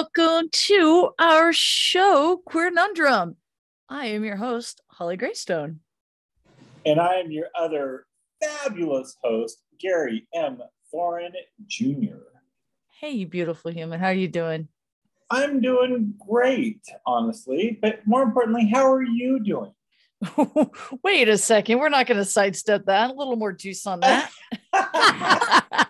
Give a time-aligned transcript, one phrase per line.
[0.00, 3.34] Welcome to our show, Queer Nundrum.
[3.86, 5.80] I am your host, Holly Greystone.
[6.86, 8.06] And I am your other
[8.42, 10.62] fabulous host, Gary M.
[10.90, 11.32] Thorin
[11.66, 12.16] Jr.
[12.98, 14.00] Hey, you beautiful human.
[14.00, 14.68] How are you doing?
[15.28, 17.78] I'm doing great, honestly.
[17.82, 19.74] But more importantly, how are you doing?
[21.04, 21.78] Wait a second.
[21.78, 23.10] We're not going to sidestep that.
[23.10, 24.30] A little more juice on that.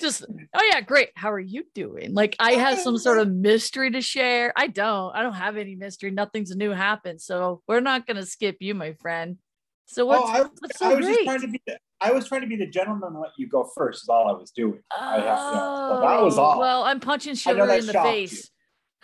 [0.00, 0.24] Just,
[0.54, 1.10] oh yeah, great.
[1.14, 2.14] How are you doing?
[2.14, 4.52] Like I have some sort of mystery to share.
[4.56, 5.14] I don't.
[5.14, 6.10] I don't have any mystery.
[6.10, 7.20] Nothing's new happened.
[7.20, 9.38] So we're not going to skip you, my friend.
[9.86, 11.14] So what's, oh, I, what's so I was great?
[11.16, 11.62] just trying to be.
[11.66, 14.04] The, I was trying to be the gentleman and let you go first.
[14.04, 14.80] Is all I was doing.
[14.98, 16.58] I have, yeah, so that was Oh, all.
[16.58, 18.50] Well, I'm punching I know chivalry that in the face.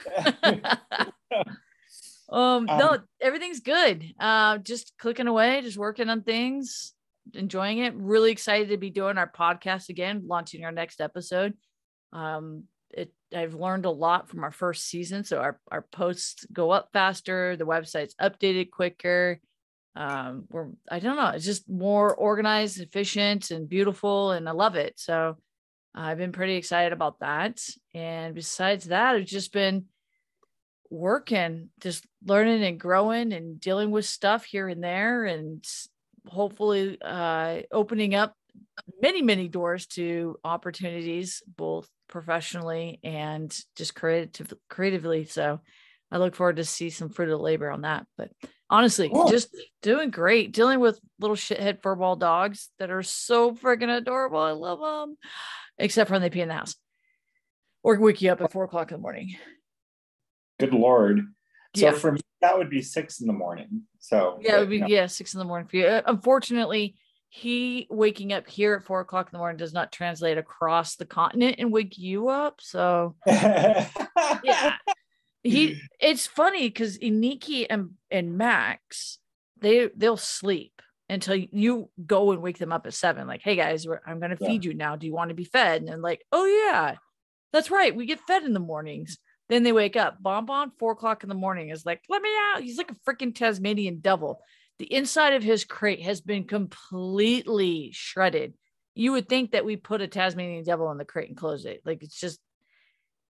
[0.06, 1.44] you.
[2.36, 4.04] um, no, Um, everything's good.
[4.18, 6.94] Uh, just clicking away, just working on things,
[7.34, 7.94] enjoying it.
[7.94, 11.54] Really excited to be doing our podcast again, launching our next episode.
[12.12, 16.70] Um, it I've learned a lot from our first season, so our our posts go
[16.70, 19.40] up faster, the website's updated quicker.
[19.94, 24.76] Um, we're I don't know, it's just more organized, efficient, and beautiful, and I love
[24.76, 24.94] it.
[24.96, 25.36] So
[25.94, 27.60] I've been pretty excited about that.
[27.94, 29.86] And besides that, I've just been
[30.90, 35.64] working, just learning and growing and dealing with stuff here and there, and
[36.26, 38.34] hopefully uh, opening up
[39.00, 45.24] many, many doors to opportunities, both professionally and just creative, creatively.
[45.24, 45.60] So
[46.10, 48.06] I look forward to see some fruit of labor on that.
[48.16, 48.30] But
[48.70, 49.28] honestly, Cool.
[49.28, 54.40] just doing great, dealing with little shithead furball dogs that are so freaking adorable.
[54.40, 55.16] I love them,
[55.78, 56.74] except for when they pee in the house
[57.82, 59.36] or wake you up at four o'clock in the morning.
[60.58, 61.20] Good lord.
[61.76, 61.92] So Yeah.
[61.92, 63.82] for me, that would be six in the morning.
[64.08, 65.86] So Yeah, it would be you yeah, six in the morning for you.
[65.86, 66.96] Uh, Unfortunately,
[67.28, 71.04] he waking up here at four o'clock in the morning does not translate across the
[71.04, 72.60] continent and wake you up.
[72.62, 74.76] So yeah.
[75.44, 79.18] He it's funny because Iniki and, and Max,
[79.60, 80.80] they they'll sleep
[81.10, 83.26] until you go and wake them up at seven.
[83.26, 84.48] Like, hey guys, we're, I'm gonna Yeah.
[84.48, 84.96] feed you now.
[84.96, 85.82] Do you want to be fed?
[85.82, 86.96] And then like, oh yeah,
[87.52, 87.94] that's right.
[87.94, 89.18] We get fed in the mornings.
[89.48, 90.22] Then they wake up.
[90.22, 92.62] Bonbon, four o'clock in the morning, is like, let me out.
[92.62, 94.40] He's like a freaking Tasmanian devil.
[94.78, 98.54] The inside of his crate has been completely shredded.
[98.94, 101.82] You would think that we put a Tasmanian devil in the crate and closed it.
[101.84, 102.40] Like it's just,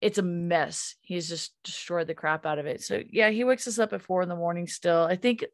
[0.01, 0.95] it's a mess.
[1.01, 2.83] He's just destroyed the crap out of it.
[2.83, 5.05] So yeah, he wakes us up at four in the morning still.
[5.05, 5.45] I think,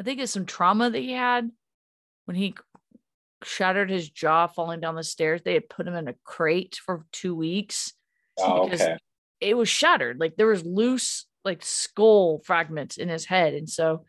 [0.00, 1.50] I think it's some trauma that he had
[2.24, 2.54] when he
[3.44, 5.42] shattered his jaw falling down the stairs.
[5.44, 7.92] They had put him in a crate for two weeks
[8.38, 8.98] oh, because okay.
[9.40, 10.20] It was shattered.
[10.20, 13.54] Like there was loose like skull fragments in his head.
[13.54, 14.04] And so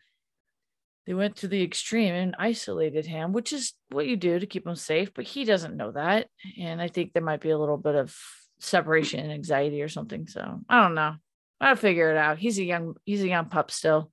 [1.06, 4.66] they went to the extreme and isolated him, which is what you do to keep
[4.66, 6.28] him safe, but he doesn't know that.
[6.58, 8.16] And I think there might be a little bit of
[8.58, 10.26] separation anxiety or something.
[10.26, 11.14] So I don't know.
[11.60, 12.38] I'll figure it out.
[12.38, 14.10] He's a young, he's a young pup still.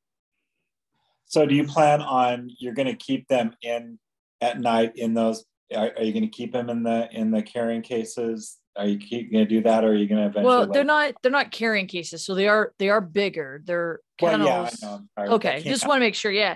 [1.26, 4.00] So do you plan on you're going to keep them in
[4.40, 5.46] at night in those?
[5.76, 8.58] Are, are you going to keep them in the in the carrying cases?
[8.78, 10.46] Are you keep going to do that, or are you going to eventually?
[10.46, 12.24] Well, they're like- not, they're not carrying cases.
[12.26, 13.62] So they are, they are bigger.
[13.66, 14.80] They're Well, kennels.
[14.82, 14.96] yeah, I know.
[15.18, 16.32] I'm I Okay, just want to make sure.
[16.32, 16.56] Yeah.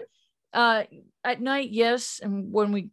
[0.53, 0.83] Uh,
[1.23, 2.89] at night, yes, and when we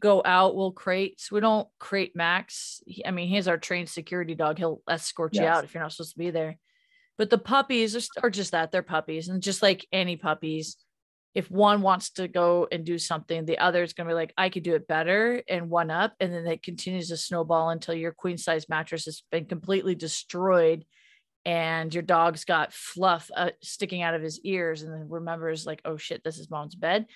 [0.00, 1.20] go out, we'll crate.
[1.20, 2.82] So we don't crate Max.
[2.86, 4.58] He, I mean, he's our trained security dog.
[4.58, 6.56] He'll escort you out if you're not supposed to be there.
[7.18, 8.72] But the puppies are, are just that.
[8.72, 10.76] They're puppies, and just like any puppies,
[11.34, 14.34] if one wants to go and do something, the other is going to be like,
[14.36, 16.12] I could do it better and one up.
[16.20, 20.84] And then it continues to snowball until your queen size mattress has been completely destroyed
[21.44, 25.80] and your dog's got fluff uh, sticking out of his ears and then remembers like,
[25.84, 27.06] oh shit, this is mom's bed.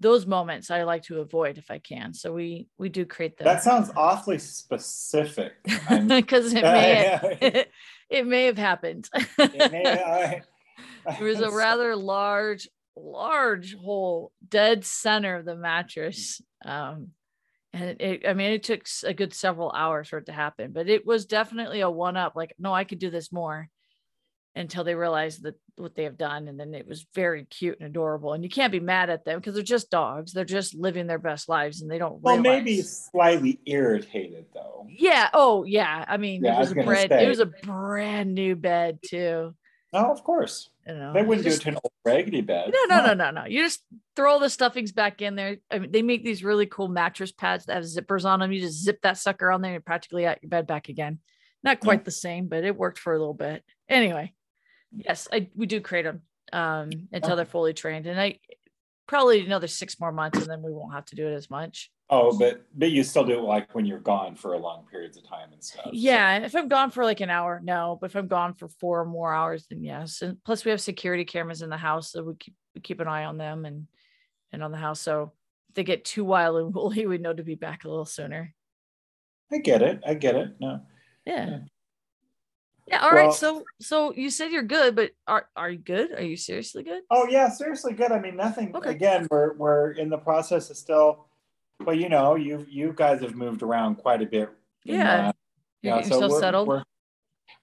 [0.00, 2.14] Those moments I like to avoid if I can.
[2.14, 5.52] So we, we do create them That sounds awfully specific.
[5.64, 7.66] Because it may,
[8.10, 9.10] it may have happened.
[9.38, 10.42] it may- I-
[11.18, 12.68] there was a rather large
[12.98, 17.08] large hole dead center of the mattress um
[17.72, 20.88] and it i mean it took a good several hours for it to happen but
[20.88, 23.68] it was definitely a one up like no i could do this more
[24.56, 26.48] until they realized that what they have done.
[26.48, 28.32] And then it was very cute and adorable.
[28.32, 30.32] And you can't be mad at them because they're just dogs.
[30.32, 32.64] They're just living their best lives and they don't Well, realize.
[32.64, 34.86] maybe slightly irritated though.
[34.88, 35.28] Yeah.
[35.32, 36.04] Oh, yeah.
[36.08, 37.10] I mean, Yeah, it was, was a brand.
[37.10, 37.24] say.
[37.24, 39.54] It was a brand new bed too.
[39.92, 40.68] No, of course.
[40.86, 42.72] You know, They wouldn't Oh, just- do it to an old raggedy bed.
[42.72, 43.44] No, no, no, no, no.
[43.46, 43.82] You just
[44.16, 45.56] throw all the stuffings back in there.
[45.70, 48.52] I mean, they make these really cool mattress pads that have zippers on them.
[48.52, 51.20] You just zip that sucker on there and practically at your bed back again.
[51.62, 53.64] Not quite the same, but it worked for a little bit.
[53.88, 54.34] Anyway,
[54.94, 58.38] yes, I we do crate them um, until they're fully trained, and I
[59.06, 61.90] probably another six more months, and then we won't have to do it as much.
[62.10, 65.18] Oh, but but you still do it like when you're gone for a long periods
[65.18, 65.84] of time and stuff.
[65.84, 67.98] so- Yeah, if I'm gone for like an hour, no.
[68.00, 70.22] But if I'm gone for four or more hours, then yes.
[70.22, 73.08] And plus, we have security cameras in the house, so we keep we keep an
[73.08, 73.86] eye on them and
[74.52, 75.00] and on the house.
[75.00, 75.32] So
[75.68, 78.54] if they get too wild and woolly, we know to be back a little sooner.
[79.52, 80.02] I get it.
[80.06, 80.54] I get it.
[80.60, 80.80] No.
[81.26, 81.46] Yeah.
[81.46, 81.58] Yeah.
[82.86, 83.02] Yeah.
[83.02, 83.24] All right.
[83.24, 86.12] Well- So so you said you're good, but are are you good?
[86.12, 87.02] Are you seriously good?
[87.10, 88.12] Oh yeah, seriously good.
[88.12, 88.74] I mean, nothing.
[88.74, 88.90] Okay.
[88.92, 91.26] Again, we're we're in the process of still.
[91.84, 94.50] Well, you know, you you guys have moved around quite a bit.
[94.84, 95.32] Yeah.
[95.82, 96.68] You're yeah, so yourself we're, settled.
[96.68, 96.82] We're,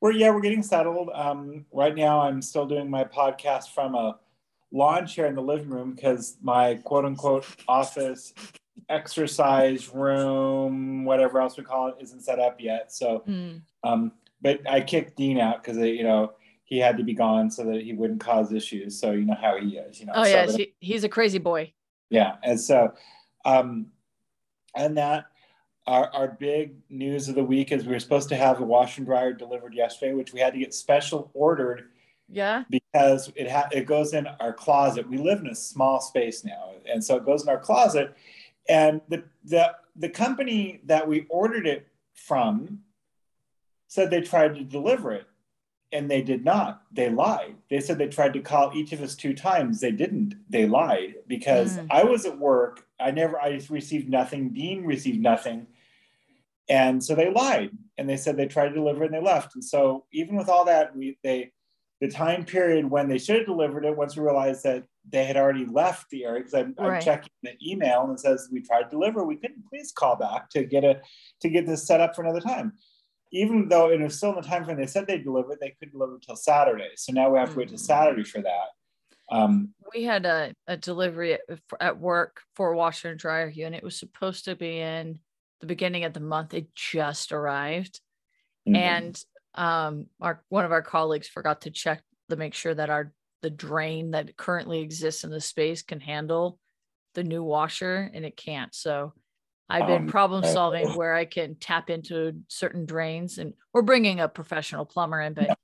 [0.01, 1.09] we're yeah, we're getting settled.
[1.13, 4.17] Um, right now, I'm still doing my podcast from a
[4.71, 8.33] lawn chair in the living room because my quote unquote office
[8.89, 12.91] exercise room, whatever else we call it, isn't set up yet.
[12.93, 13.61] So, Mm.
[13.83, 16.33] um, but I kicked Dean out because you know
[16.63, 18.99] he had to be gone so that he wouldn't cause issues.
[18.99, 20.13] So you know how he is, you know.
[20.15, 21.73] Oh so yeah, that- he's a crazy boy.
[22.11, 22.93] yeah and so
[23.45, 23.87] um
[24.75, 25.25] and that
[25.87, 28.97] our, our big news of the week is we were supposed to have a wash
[28.97, 31.89] and dryer delivered yesterday which we had to get special ordered
[32.27, 32.63] Yeah.
[32.69, 35.07] because it ha- it goes in our closet.
[35.07, 38.15] We live in a small space now and so it goes in our closet.
[38.67, 42.79] And the the the company that we ordered it from
[43.87, 45.27] said they tried to deliver it
[45.91, 46.81] and they did not.
[46.91, 47.55] They lied.
[47.69, 49.79] They said they tried to call each of us two times.
[49.79, 50.35] They didn't.
[50.49, 51.87] They lied because Mm.
[51.89, 52.85] i was at work.
[52.99, 54.49] I never i just received nothing.
[54.49, 55.67] Dean received nothing.
[56.67, 57.71] And so they lied.
[57.97, 59.55] And they said they tried to deliver and they left.
[59.55, 61.51] And so even with all that we they
[62.01, 65.37] the time period when they should have delivered it once we realized that they had
[65.37, 68.83] already left the area because I'm, I'm checking the email and it says we tried
[68.83, 69.23] to deliver.
[69.23, 70.99] We couldn't please call back to get a
[71.41, 72.73] to get this set up for another time
[73.35, 75.91] even though it was still in the time frame they said they delivered they couldn't
[75.91, 77.81] deliver until saturday so now we have to wait till Mm.
[77.81, 78.67] saturday for that
[79.31, 81.41] um we had a, a delivery at,
[81.79, 83.83] at work for a washer and dryer unit.
[83.83, 85.19] It was supposed to be in
[85.61, 86.53] the beginning of the month.
[86.53, 88.01] It just arrived.
[88.67, 88.75] mhm.
[88.75, 89.23] And
[89.53, 93.49] um our one of our colleagues forgot to check to make sure that our the
[93.49, 96.59] drain that currently exists in the space can handle
[97.13, 98.73] the new washer and it can't.
[98.73, 99.13] So
[99.69, 104.19] I've been Um, problem solving where I can tap into certain drains and we're bringing
[104.19, 105.57] a professional plumber in, but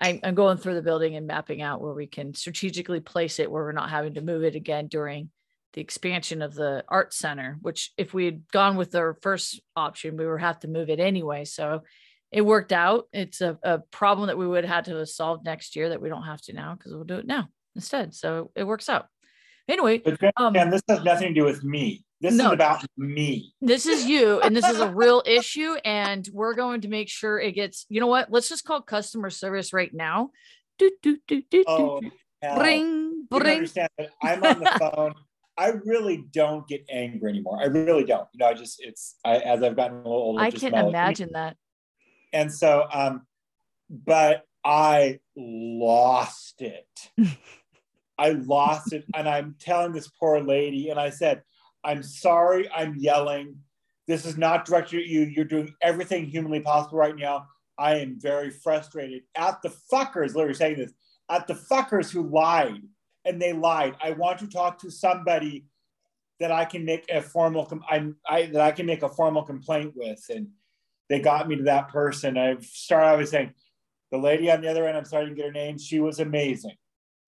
[0.00, 3.50] I, I'm going through the building and mapping out where we can strategically place it
[3.50, 5.30] where we're not having to move it again during
[5.72, 10.16] the expansion of the art center, which if we had gone with our first option,
[10.16, 11.44] we would have to move it anyway.
[11.44, 11.82] So
[12.30, 13.06] it worked out.
[13.12, 16.08] It's a, a problem that we would have had to solve next year that we
[16.08, 18.14] don't have to now because we'll do it now instead.
[18.14, 19.06] So it works out.
[19.68, 22.46] Anyway, and um, this has nothing to do with me this No.
[22.48, 23.52] is about me.
[23.60, 27.38] This is you and this is a real issue and we're going to make sure
[27.38, 28.30] it gets you know what?
[28.30, 30.30] Let's just call customer service right now.
[30.78, 32.10] Do, do, do, do, oh do.
[32.56, 35.14] bring bring understand that i'm on the phone.
[35.56, 37.58] I really don't get angry anymore.
[37.60, 38.28] I really don't.
[38.32, 41.30] You know i just it's I, as i've gotten a little older i can't imagine
[41.34, 41.56] that.
[42.32, 43.22] And so um
[43.90, 46.86] but i lost it.
[48.20, 51.42] I lost it and i'm telling this poor lady and i said
[51.84, 53.56] i'm sorry i'm yelling.
[54.06, 55.20] This is not directed at you.
[55.20, 57.46] You're doing everything humanly possible right now.
[57.76, 59.24] I am very frustrated.
[59.34, 60.94] At the fuckers literally saying this
[61.30, 62.80] at the fuckers who lied
[63.24, 63.96] and they lied.
[64.02, 65.66] I want to talk to somebody
[66.40, 69.42] that i can make a formal com- I'm, I, that i can make a formal
[69.42, 70.46] complaint with and
[71.08, 72.36] they got me to that person.
[72.36, 73.54] I started, started always saying,
[74.10, 76.76] the lady on the other end, I'm sorry to get her name, she was amazing.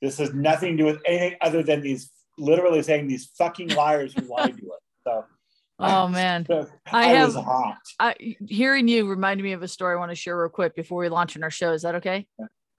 [0.01, 4.13] This has nothing to do with anything other than these literally saying these fucking liars
[4.13, 4.79] who lied to us.
[5.05, 5.25] So
[5.81, 7.77] oh man so I I, was have- hot.
[8.00, 11.00] I, hearing you reminded me of a story i want to share real quick before
[11.00, 12.27] we launch in our show is that okay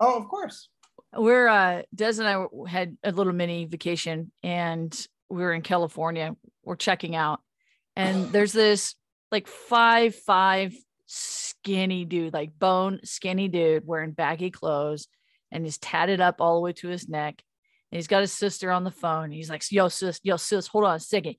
[0.01, 0.69] Oh, of course.
[1.17, 4.93] we're uh des and i had a little mini vacation and
[5.31, 7.41] we were in california we're checking out
[7.97, 8.95] and there's this
[9.33, 10.75] like five five
[11.07, 15.09] skinny dude like bone skinny dude wearing baggy clothes
[15.51, 17.43] and he's tatted up all the way to his neck
[17.91, 20.85] and he's got his sister on the phone he's like yo sis yo sis hold
[20.85, 21.37] on a second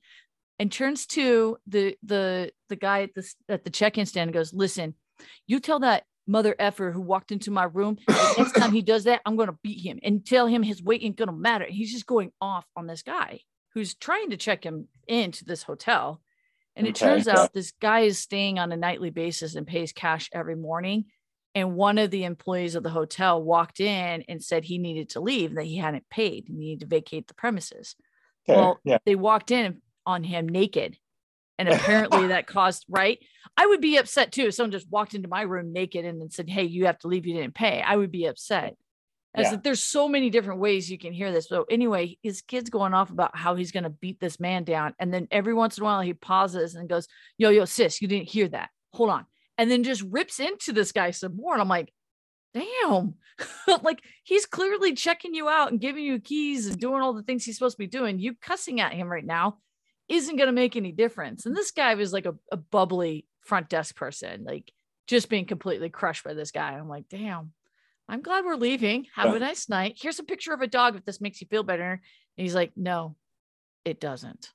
[0.59, 4.53] and turns to the the the guy at the at the check-in stand and goes
[4.53, 4.95] listen
[5.47, 7.97] you tell that mother effer who walked into my room.
[8.37, 11.17] Next time he does that, I'm gonna beat him and tell him his weight ain't
[11.17, 11.65] gonna matter.
[11.67, 13.41] He's just going off on this guy
[13.73, 16.21] who's trying to check him into this hotel.
[16.75, 20.29] And it turns out this guy is staying on a nightly basis and pays cash
[20.33, 21.05] every morning.
[21.53, 25.19] And one of the employees of the hotel walked in and said he needed to
[25.19, 27.95] leave, that he hadn't paid and he needed to vacate the premises.
[28.49, 28.59] Okay.
[28.59, 28.99] Well, yeah.
[29.05, 30.97] They walked in on him naked.
[31.59, 33.19] And apparently that caused, right?
[33.57, 36.29] I would be upset too if someone just walked into my room naked and then
[36.31, 37.81] said, Hey, you have to leave, you didn't pay.
[37.81, 38.75] I would be upset.
[39.33, 39.57] As Yeah.
[39.63, 41.47] there's so many different ways you can hear this.
[41.47, 44.95] So anyway, his kid's going off about how he's gonna beat this man down.
[44.99, 48.07] And then every once in a while he pauses and goes, Yo, yo, sis, you
[48.07, 48.69] didn't hear that.
[48.93, 49.25] Hold on.
[49.61, 51.53] And then just rips into this guy some more.
[51.53, 51.93] And I'm like,
[52.51, 53.13] damn.
[53.83, 57.45] like he's clearly checking you out and giving you keys and doing all the things
[57.45, 58.17] he's supposed to be doing.
[58.17, 59.59] You cussing at him right now
[60.09, 61.45] isn't going to make any difference.
[61.45, 64.71] And this guy was like a, a bubbly front desk person, like
[65.05, 66.71] just being completely crushed by this guy.
[66.71, 67.51] I'm like, damn,
[68.09, 69.05] I'm glad we're leaving.
[69.15, 69.99] Have a nice night.
[70.01, 71.91] Here's a picture of a dog if this makes you feel better.
[71.91, 72.01] And
[72.43, 73.15] he's like, no,
[73.85, 74.49] it doesn't.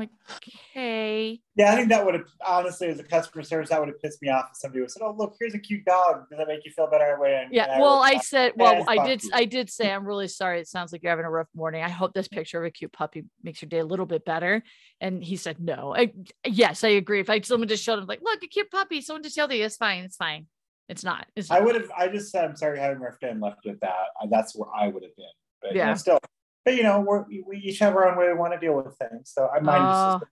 [0.00, 1.40] Like, okay.
[1.56, 4.22] Yeah, I think that would have honestly, as a customer service, that would have pissed
[4.22, 6.24] me off if somebody would said, "Oh, look, here's a cute dog.
[6.30, 7.66] Does that make you feel better?" And, Yeah.
[7.70, 9.22] and well, I said, well, I did.
[9.34, 10.60] I did say, I'm really sorry.
[10.60, 11.82] It sounds like you're having a rough morning.
[11.82, 14.62] I hope this picture of a cute puppy makes your day a little bit better.
[15.02, 15.94] And he said, no.
[15.94, 16.12] I,
[16.46, 17.20] yes, I agree.
[17.20, 19.58] If I someone just showed him like, look, a cute puppy, someone just yelled at
[19.58, 20.46] you, it's fine, it's fine.
[20.88, 21.26] It's not.
[21.36, 21.90] It's I would have.
[21.96, 24.30] I just said, "I'm sorry, having a rough day," and left it at that.
[24.30, 25.26] That's where I would have been.
[25.62, 25.94] But yeah, Yeah.
[25.94, 26.18] still.
[26.64, 28.96] But you know, we're, we each have our own way we want to deal with
[28.98, 29.30] things.
[29.32, 30.30] So I mind Oh, just.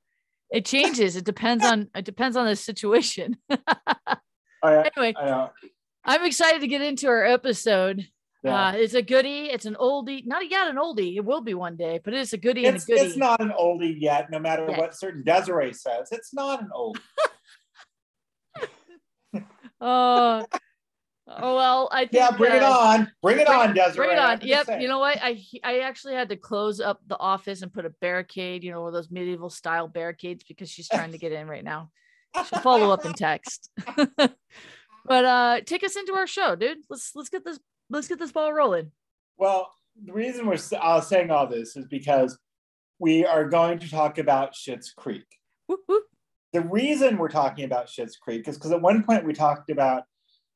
[0.50, 1.16] it changes.
[1.16, 1.88] It depends on.
[1.94, 3.36] It depends on the situation.
[4.62, 5.48] I, anyway, I.
[6.04, 8.06] I'm excited to get into our episode.
[8.44, 8.68] Yeah.
[8.68, 9.46] Uh, it's a goodie.
[9.46, 10.24] It's an oldie.
[10.26, 11.16] Not yet an oldie.
[11.16, 13.00] It will be one day, but it's a goodie and a it's, goodie.
[13.00, 14.78] it's not an oldie yet, no matter Yeah.
[14.78, 16.08] what certain Desiree says.
[16.12, 17.00] It's not an oldie.
[19.80, 20.44] Oh,
[21.28, 21.88] oh well.
[21.92, 22.12] I think.
[22.14, 23.12] yeah, bring it uh, on.
[23.22, 24.06] Bring it bring- on, Desiree.
[24.06, 24.40] Bring it on.
[24.42, 24.80] Yep.
[24.80, 25.18] You know what?
[25.22, 28.64] I I actually had to close up the office and put a barricade.
[28.64, 31.64] You know, one of those medieval style barricades because she's trying to get in right
[31.64, 31.90] now.
[32.34, 33.70] She'll follow up in text.
[34.16, 34.34] but
[35.08, 36.78] uh, take us into our show, dude.
[36.88, 37.58] Let's let's get this
[37.90, 38.92] let's get this ball rolling.
[39.36, 39.70] Well,
[40.04, 42.38] the reason we're uh, saying all this is because
[42.98, 45.26] we are going to talk about Schitt's Creek.
[45.66, 46.04] Whoop, whoop.
[46.52, 50.04] The reason we're talking about Schitt's Creek is because at one point we talked about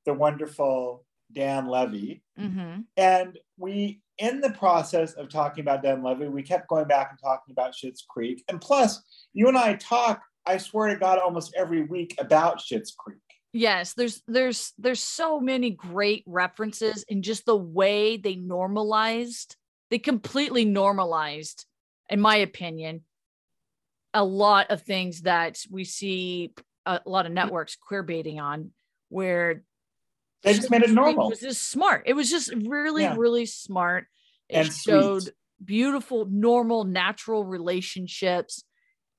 [0.04, 2.86] the wonderful Dan Levy, Mhm.
[2.96, 7.18] and we, in the process of talking about Dan Levy, we kept going back and
[7.18, 8.44] talking about Schitt's Creek.
[8.48, 12.92] And plus, you and I talk, I swear to God, almost every week about Schitt's
[12.92, 13.18] Creek.
[13.54, 19.56] Yes, there's there's there's so many great references in just the way they normalized.
[19.90, 21.66] They completely normalized,
[22.08, 23.04] in my opinion,
[24.14, 26.52] a lot of things that we see
[26.86, 28.72] a lot of networks queer baiting on,
[29.08, 29.64] where
[30.44, 31.26] They just made it normal.
[31.26, 32.02] It was just smart.
[32.06, 33.14] It was just really, Yeah.
[33.16, 34.06] really smart.
[34.48, 34.82] It And sweet.
[34.90, 35.32] showed
[35.64, 38.64] beautiful, normal, natural relationships.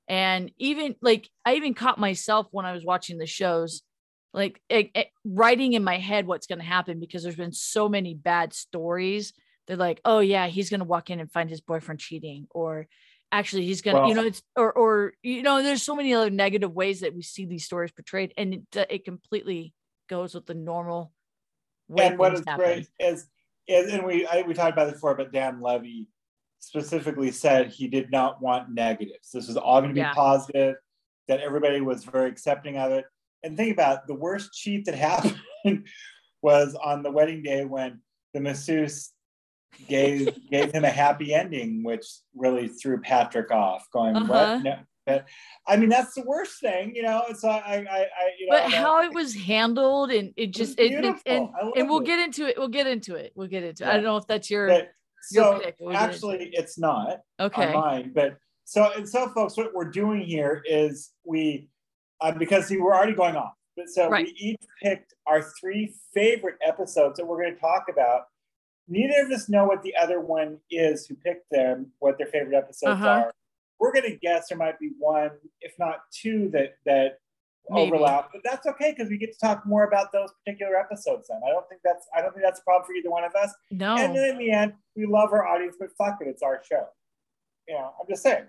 [0.08, 3.84] And even like I even caught myself when I was watching the shows,
[4.34, 7.88] like it, it- writing in my head what's going to happen because there's been so
[7.88, 9.34] many bad stories.
[9.68, 12.88] They're like, oh yeah, he's going to walk in and find his boyfriend cheating, or
[13.32, 16.30] actually he's going to, you know, it's or or you know, there's so many other
[16.30, 19.74] negative ways that we see these stories portrayed, and it, it completely
[20.08, 21.12] goes with the normal
[21.88, 22.58] way and what is happen.
[22.66, 23.28] great is,
[23.68, 26.08] is and we I, we talked about it before, but Dan Levy
[26.60, 29.32] specifically said he did not want negatives.
[29.32, 30.14] This was all going to be Yeah.
[30.14, 30.76] positive.
[31.30, 33.06] That everybody was very accepting of it.
[33.44, 34.96] And think about it, the worst cheat that
[35.66, 35.88] happened
[36.42, 38.02] was on the wedding day when
[38.34, 39.12] the masseuse
[39.88, 42.06] gave gave him a happy ending, which
[42.36, 43.88] really threw Patrick off.
[43.92, 44.26] Going Uh-huh.
[44.34, 44.64] what?
[44.64, 45.26] No, but
[45.68, 47.24] I mean that's the worst thing, you know.
[47.38, 48.08] So I, I, I
[48.40, 48.58] you know.
[48.58, 52.06] but that- how it was handled and it just it, it- and and we'll it.
[52.06, 54.28] get into it we'll get into it we'll get into it i don't know if
[54.28, 54.92] that's your But,
[55.26, 58.12] so we'll actually, it's not okay mine.
[58.14, 61.70] But so and so, folks, what we're doing here is we
[62.22, 63.54] uh, because see, we're already going off.
[63.78, 64.26] But so Right.
[64.26, 68.24] we each picked our three favorite episodes that we're going to talk about.
[68.90, 72.56] Neither of us know what the other one is who picked them, what their favorite
[72.58, 73.08] episodes Uh-huh.
[73.08, 73.34] are.
[73.80, 77.18] We're going to guess there might be one, if not two, that that
[77.70, 77.92] Maybe.
[77.92, 78.30] overlap.
[78.34, 81.28] But that's okay because we get to talk more about those particular episodes.
[81.30, 83.34] Then I don't think that's I don't think that's a problem for either one of
[83.36, 83.54] us.
[83.72, 86.62] no And then in the end, we love our audience, but fuck it, it's our
[86.70, 86.86] show.
[87.68, 88.46] You know, I'm just saying.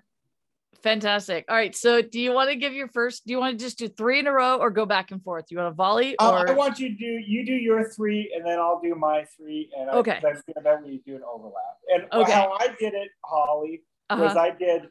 [0.82, 3.64] fantastic all right so do you want to give your first do you want to
[3.64, 6.16] just do three in a row or go back and forth you want to volley
[6.18, 9.24] Uh, I want you to do you do your three, and then I'll do my
[9.36, 10.18] three, and I, Okay.
[10.20, 11.76] then, then we do an overlap.
[11.88, 12.32] And Okay.
[12.32, 14.40] how I did it, Holly, was uh-huh.
[14.40, 14.82] I did.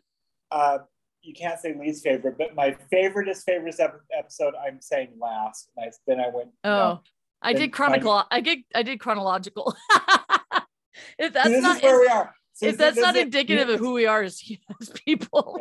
[0.53, 0.77] Uh,
[1.21, 5.69] you can't say least favorite, but my favorite ep- episode I'm saying last.
[5.75, 6.49] And I, then I went.
[6.63, 7.01] oh no.
[7.41, 8.23] I did chronicle.
[8.31, 8.59] I did.
[8.75, 9.75] I did chronological.
[11.19, 12.33] if that's this not, is where if, we are.
[12.53, 14.41] So if that's not is- indicative of who we are as,
[15.05, 15.59] people,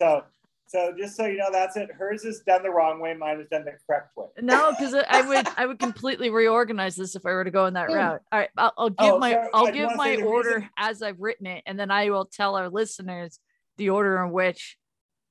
[0.00, 0.22] So,
[0.68, 1.90] so just so you know, that's it.
[1.98, 3.12] Hers is done the wrong way.
[3.14, 4.26] Mine is done the correct way.
[4.40, 7.74] no, because I would, I would completely reorganize this if I were to go in
[7.74, 7.94] that Hmm.
[7.96, 8.20] route.
[8.30, 11.02] All right, I'll, I'll give Oh, my, so I I'll give my order reason- as
[11.02, 13.38] I've written it, and then I will tell our listeners
[13.82, 14.76] the order in which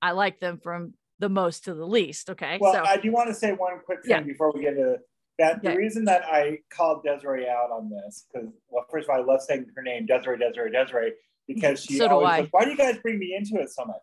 [0.01, 2.29] I like them from the most to the least.
[2.29, 4.21] Okay, Well, so I do want to say one quick thing Yeah.
[4.21, 4.97] before we get to
[5.39, 5.61] that.
[5.61, 5.77] The Okay.
[5.77, 9.41] reason that I called Desiree out on this, because well, first of all, I love
[9.41, 11.13] saying her name, Desiree, Desiree, Desiree,
[11.47, 12.47] because she So always I.
[12.51, 14.01] why do you guys bring me into it so much?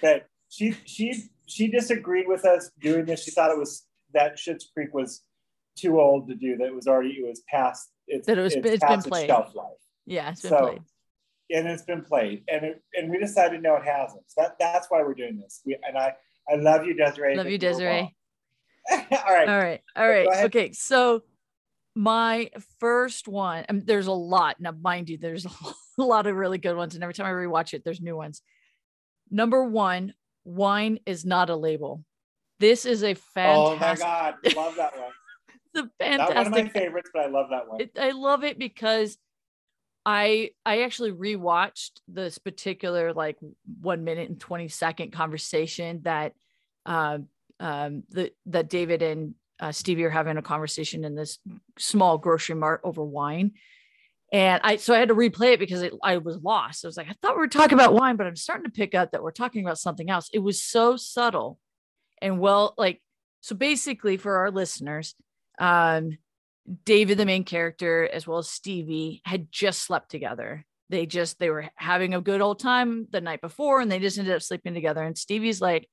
[0.00, 3.24] But she she she disagreed with us doing this.
[3.24, 5.24] She thought it was that Schitt's Creek was
[5.76, 6.56] too old to do.
[6.58, 9.08] That it was already it was past it's That it was- it's it's been past
[9.08, 9.26] played.
[9.26, 9.66] shelf life.
[10.06, 10.82] yeah, it's been So, played.
[11.50, 14.22] And it's been played, and it, and we decided no, it hasn't.
[14.26, 15.60] So that that's why we're doing this.
[15.64, 16.14] We and I
[16.50, 17.36] I love you, Desiree.
[17.36, 18.14] Love you, Desiree.
[18.90, 19.48] All right.
[19.48, 19.80] All right.
[19.96, 20.44] All right.
[20.44, 20.72] Okay.
[20.72, 21.22] So
[21.94, 24.60] my first one, and there's a lot.
[24.60, 25.46] Now, mind you, there's
[25.98, 26.94] a lot of really good ones.
[26.94, 28.42] And every time I rewatch it, there's new ones.
[29.30, 30.14] Number one,
[30.44, 32.04] wine is not a label.
[32.60, 34.06] This is a fantastic.
[34.06, 35.12] Oh my god, love that one.
[35.74, 37.80] it's a Not one of my favorites, but I love that one.
[37.80, 39.18] It, I love it because
[40.08, 43.36] I I actually rewatched this particular like
[43.78, 46.32] one minute and 20 second conversation that
[46.86, 47.28] um
[47.60, 51.38] um the that David and uh, Stevie are having a conversation in this
[51.78, 53.52] small grocery mart over wine.
[54.32, 56.86] And I so I had to replay it because it, I was lost.
[56.86, 58.94] I was like, I thought we were talking about wine, but I'm starting to pick
[58.94, 60.30] up that we're talking about something else.
[60.32, 61.58] It was so subtle
[62.22, 63.02] and well, like
[63.42, 65.14] so basically for our listeners,
[65.58, 66.16] um,
[66.84, 70.64] David, the main character, as well as Stevie, had just slept together.
[70.90, 74.18] They just they were having a good old time the night before, and they just
[74.18, 75.02] ended up sleeping together.
[75.02, 75.88] And Stevie's like,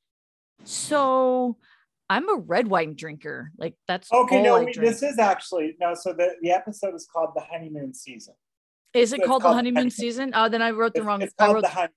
[0.63, 1.57] "So,
[2.09, 3.51] I'm a red wine drinker.
[3.57, 5.93] Like that's Okay, no, I we, drink." this is actually no.
[5.95, 8.35] So the, the episode is called the honeymoon season.
[8.93, 9.91] is it it's called the called honeymoon honeymoon.
[9.91, 10.31] season?
[10.33, 11.21] Oh, then I wrote the It's, wrong.
[11.21, 11.89] it's called wrote the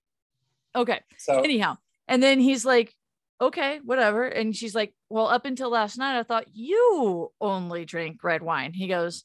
[0.81, 1.01] okay.
[1.19, 1.77] So anyhow
[2.09, 2.95] and then he's like
[3.41, 4.25] okay whatever.
[4.25, 8.73] And she's like well up until last night i thought you only drink red wine.
[8.73, 9.25] He goes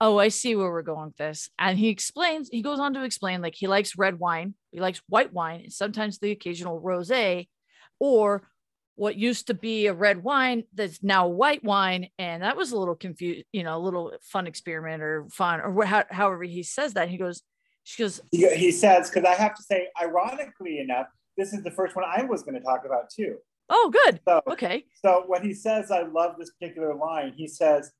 [0.00, 1.50] oh i see where we're going with this.
[1.58, 5.02] And he explains he goes on to explain like he likes red wine he likes
[5.08, 7.48] white wine and sometimes the occasional rosé
[7.98, 8.42] or
[8.94, 12.08] what used to be a red wine that's now white wine.
[12.18, 15.84] And that was a little confused you know a little fun experiment or fun or
[16.10, 17.08] however he says that.
[17.08, 17.42] He goes
[17.84, 21.06] she goes he says, because I have to say, ironically enough,
[21.42, 23.36] this is the first one I was going to talk about too.
[23.68, 24.20] oh good.
[24.28, 24.84] So, okay.
[25.04, 27.90] so when he says, I love this particular line, he says,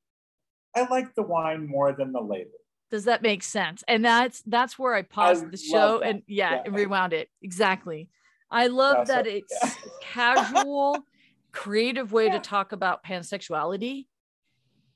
[0.76, 2.58] I like the wine more than the label.
[2.90, 3.82] does that make sense?
[3.88, 6.08] And that's that's where i paused the show that.
[6.08, 6.62] and yeah, Yeah.
[6.66, 7.28] and rewound it.
[7.42, 8.08] Exactly.
[8.50, 9.58] I love Yeah, so- that it's
[10.02, 10.98] casual
[11.52, 14.06] creative way to talk about pansexuality.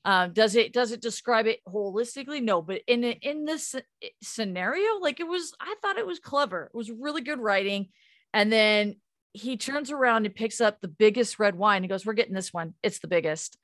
[0.05, 2.41] Um, does it does it describe it holistically?
[2.43, 3.75] No but in in this
[4.23, 6.71] scenario like it was i thought it was clever.
[6.73, 7.89] It was really good writing
[8.37, 8.97] and then
[9.33, 12.53] he turns around and picks up the biggest red wine he goes we're getting this
[12.53, 13.59] one it's the biggest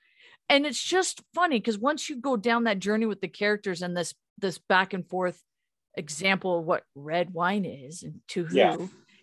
[0.48, 3.96] and it's just funny because once you go down that journey with the characters and
[3.96, 5.40] this this back and forth
[5.96, 8.76] example of what red wine is and to who Yeah.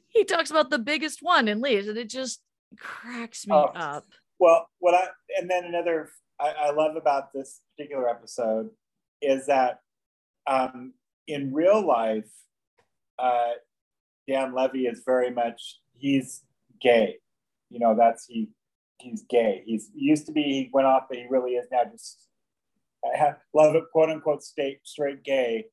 [0.09, 2.39] he talks about the biggest one and leaves and it just
[2.77, 3.71] cracks me Oh.
[3.75, 4.05] up
[4.39, 5.07] Well, what I
[5.37, 6.09] and then another
[6.39, 8.69] I, I love about this particular episode
[9.21, 9.79] is that
[10.47, 10.93] um,
[11.27, 12.29] in real life,
[13.19, 13.51] uh,
[14.29, 16.43] Dan Levy is very much he's
[16.79, 17.17] gay.
[17.69, 18.49] You know, that's he
[18.99, 19.63] he's gay.
[19.65, 22.27] He's he used to be he went off, but he really is now just
[23.03, 25.65] I have, love it quote unquote straight straight gay.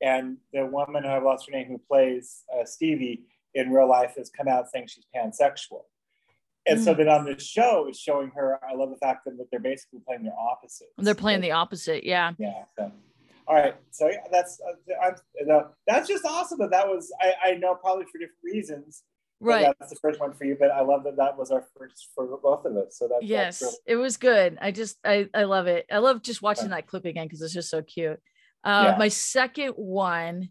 [0.00, 3.24] And the woman who I've lost her name who plays uh, Stevie
[3.54, 5.82] in real life has come out saying she's pansexual.
[6.66, 8.60] And so then on this show, is showing her.
[8.62, 10.90] I love the fact that they're basically playing their opposites.
[10.98, 12.64] they're playing the opposite yeah yeah.
[12.76, 12.92] So,
[13.48, 13.74] all right.
[13.90, 16.58] So yeah, that's uh, that's just awesome.
[16.58, 19.02] That that was I, I know probably for different reasons.
[19.40, 22.08] right That's the first one for you, but I love that that was our first
[22.14, 22.98] for both of us.
[22.98, 26.22] So that, yes that's it was good i just i i love it i love
[26.22, 28.20] just watching that clip again because it's just so cute
[28.64, 28.96] uh Yeah.
[28.98, 30.50] my second one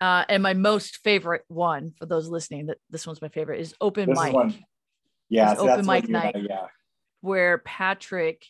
[0.00, 3.74] uh and my most favorite one for those listening that this one's my favorite is
[3.80, 4.54] open this mic is.
[5.28, 5.54] Yeah.
[5.54, 6.36] So open that's mic you and I- night.
[6.48, 6.66] yeah.
[7.20, 8.44] where Patrick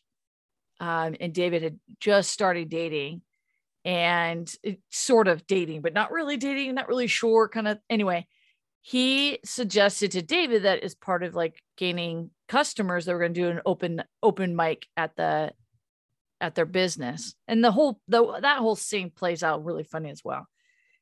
[0.81, 3.21] um, and David had just started dating
[3.85, 7.49] and eh, sort of dating, but not really dating, not really sure.
[7.49, 8.27] Kind of anyway,
[8.83, 13.41] he suggested to David that as part of like gaining customers, they were going to
[13.41, 15.53] do an open open mic at the
[16.41, 20.23] at their business, and the whole the that whole scene plays out really funny as
[20.25, 20.47] well.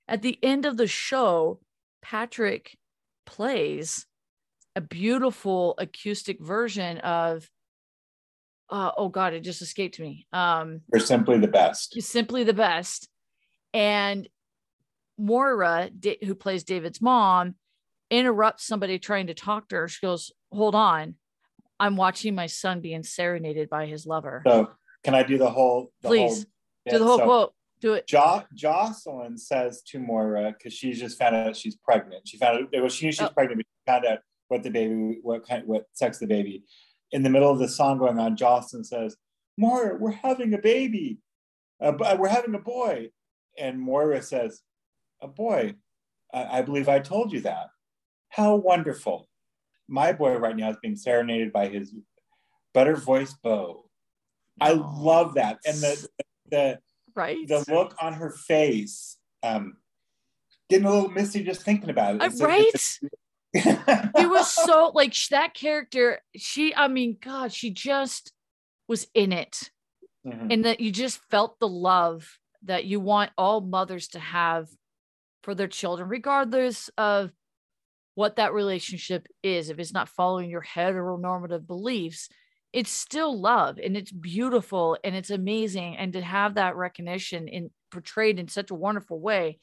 [0.07, 1.61] At the end of the show,
[2.03, 2.77] Patrick
[3.27, 4.07] plays
[4.75, 7.49] a beautiful acoustic version of
[8.70, 10.26] uh, oh god, it just escaped me.
[10.33, 12.00] Um, You're simply the best.
[12.02, 13.09] simply the best.
[13.74, 14.28] And
[15.18, 17.54] Moira, Da- who plays David's mom,
[18.11, 19.88] interrupts somebody trying to talk to her.
[19.88, 21.16] She goes, "Hold on,
[21.81, 24.70] I'm watching my son being serenaded by his lover." So
[25.04, 25.92] can I do the whole?
[26.02, 26.44] The Please, whole
[26.92, 27.54] Do the whole so quote.
[27.81, 28.07] Do it.
[28.09, 32.26] Jo- Jocelyn says to Moira because she's just found out she's pregnant.
[32.26, 33.35] She found out well, she knew she was Oh.
[33.35, 36.64] pregnant, but she found out what the baby, what kind, what sex the baby.
[37.12, 39.16] In the middle of the song going on, Jocelyn says,
[39.57, 41.18] "Moira, we're having a baby.
[41.81, 43.11] Uh, we're having a boy."
[43.57, 44.62] And Moira says,
[45.23, 45.75] "A boy?
[46.33, 47.68] I, I believe I told you that.
[48.29, 49.29] How wonderful!
[49.88, 51.94] My boy right now is being serenaded by his
[52.75, 53.88] better voice beau.
[54.61, 56.09] I love that, and the
[56.51, 56.79] the
[57.14, 57.49] Right.
[57.49, 59.79] the look on her face, um,
[60.68, 62.21] getting a little misty just thinking about it.
[62.23, 62.61] Uh, It's- right.
[62.66, 63.01] it's-
[63.64, 66.21] it was so like that character.
[66.37, 68.33] She, I mean, God, she just
[68.87, 69.71] was in it.
[70.27, 70.53] Mhm.
[70.53, 74.68] and that you just felt the love that you want all mothers to have
[75.42, 77.31] for their children, regardless of
[78.14, 79.71] what that relationship is.
[79.71, 82.29] If it's not following your heteronormative beliefs,
[82.73, 85.97] it's still love and it's beautiful and it's amazing.
[85.97, 89.61] And to have that recognition in portrayed in such a wonderful way,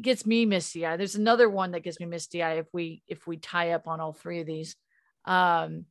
[0.00, 0.96] gets me misty eye.
[0.96, 4.00] There's another one that gets me misty eye if we if we tie up on
[4.00, 4.76] all three of these.
[5.24, 5.86] Um,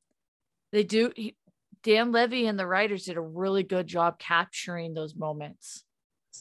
[0.71, 1.11] they do.
[1.15, 1.35] He,
[1.83, 5.83] Dan Levy and the writers did a really good job capturing those moments.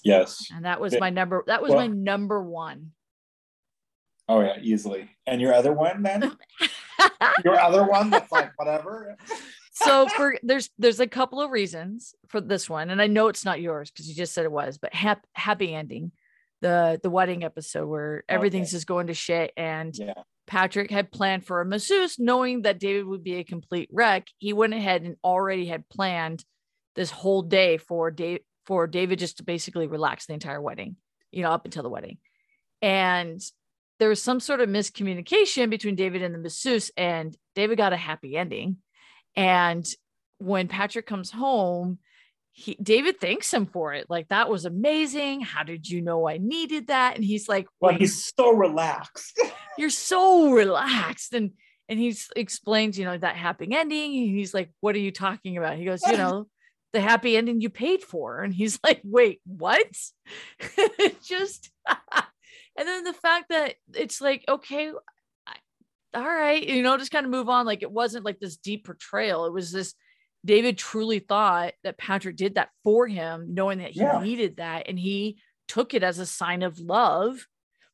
[0.04, 0.48] yes.
[0.54, 2.92] And that was my number that was well- my number one.
[4.28, 5.10] Oh yeah, easily.
[5.26, 6.36] And your other one then?
[7.44, 9.16] your other one that's like whatever.
[9.72, 13.44] so for there's there's a couple of reasons for this one and I know it's
[13.44, 16.12] not yours because you just said it was, but hap, happy ending.
[16.62, 18.76] The the wedding episode where everything's Okay.
[18.76, 20.14] just going to shit and Yeah.
[20.46, 24.26] Patrick had planned for a masseuse knowing that David would be a complete wreck.
[24.38, 26.44] He went ahead and already had planned
[26.96, 30.96] this whole day for Dave for David just to basically relax the entire wedding,
[31.30, 32.18] you know, up until the wedding.
[32.80, 33.40] And
[33.98, 37.96] there was some sort of miscommunication between David and the masseuse, and David got a
[37.96, 38.78] happy ending.
[39.36, 39.86] And
[40.38, 41.98] when Patrick comes home,
[42.52, 44.06] he David thanks him for it.
[44.08, 45.40] Like that was amazing.
[45.40, 47.16] How did you know I needed that?
[47.16, 49.40] And he's like, Well, "Wait, he's so relaxed.
[49.78, 51.52] you're so relaxed and
[51.88, 55.56] and he's explains you know that happy ending and he's like what are you talking
[55.56, 56.46] about he goes you know
[56.92, 59.86] the happy ending you paid for and he's like wait what
[61.24, 64.92] just and then the fact that it's like okay
[66.14, 68.84] all right you know just kind of move on like it wasn't like this deep
[68.84, 69.94] portrayal it was this
[70.44, 74.20] david truly thought that patrick did that for him knowing that he Yeah.
[74.22, 74.88] needed that.
[74.88, 77.46] And he took it as a sign of love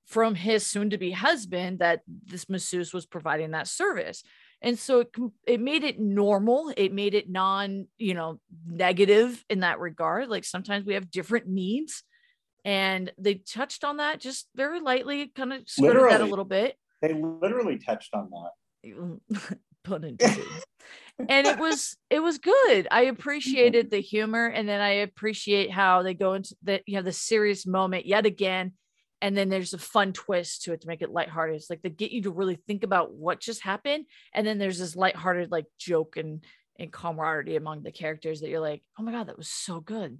[0.06, 4.22] from his soon-to-be husband that this masseuse was providing that service.
[4.62, 5.10] And so it,
[5.46, 6.72] it made it normal.
[6.76, 10.28] It made it non you know negative in that regard.
[10.28, 12.02] Like sometimes we have different needs.
[12.64, 16.76] And they touched on that just very lightly kind of skirted that a little bit.
[17.00, 19.58] They literally touched on that.
[19.88, 20.44] pun intended.
[21.28, 22.86] and it was it was good.
[22.90, 27.02] I appreciated the humor, and then I appreciate how they go into that you know
[27.02, 28.72] the serious moment yet again,
[29.20, 31.56] and then there's a fun twist to it to make it lighthearted.
[31.56, 34.78] It's like they get you to really think about what just happened, and then there's
[34.78, 36.44] this lighthearted like joke and
[36.78, 40.18] and camaraderie among the characters that you're like, oh my god, that was so good.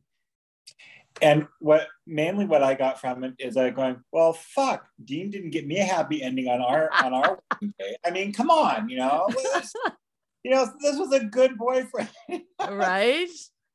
[1.22, 5.50] And what mainly what I got from it is I going, well, fuck, Dean didn't
[5.50, 7.96] get me a happy ending on our on our wedding day.
[8.04, 9.72] I mean, come on, you know, This-
[10.44, 12.08] you know, this was a good boyfriend.
[12.68, 13.28] right?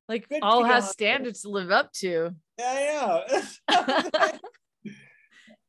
[0.09, 2.31] Like Good all has standards to live up to.
[2.59, 3.19] yeah,
[3.69, 4.31] yeah.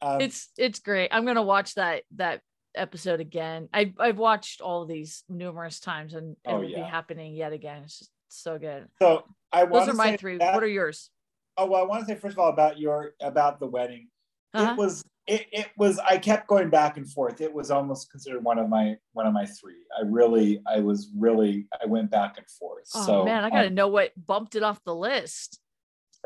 [0.00, 1.08] um, it's it's great.
[1.12, 2.40] I'm gonna watch that that
[2.74, 3.68] episode again.
[3.72, 7.52] I I've watched all of these numerous times and it Oh, will be happening yet
[7.52, 7.82] again.
[7.84, 8.88] It's just so good.
[9.00, 10.38] so I Those are my three.
[10.38, 11.10] that- What are yours?
[11.56, 14.08] Oh well, I want to say first of all about your about the wedding.
[14.54, 14.72] Uh-huh.
[14.72, 17.40] It was it, it was I kept going back and forth.
[17.40, 19.82] It was almost considered one of my one of my three.
[19.98, 22.88] I really I was really I went back and forth.
[22.94, 25.58] Oh so man, I gotta um, know what bumped it off the list.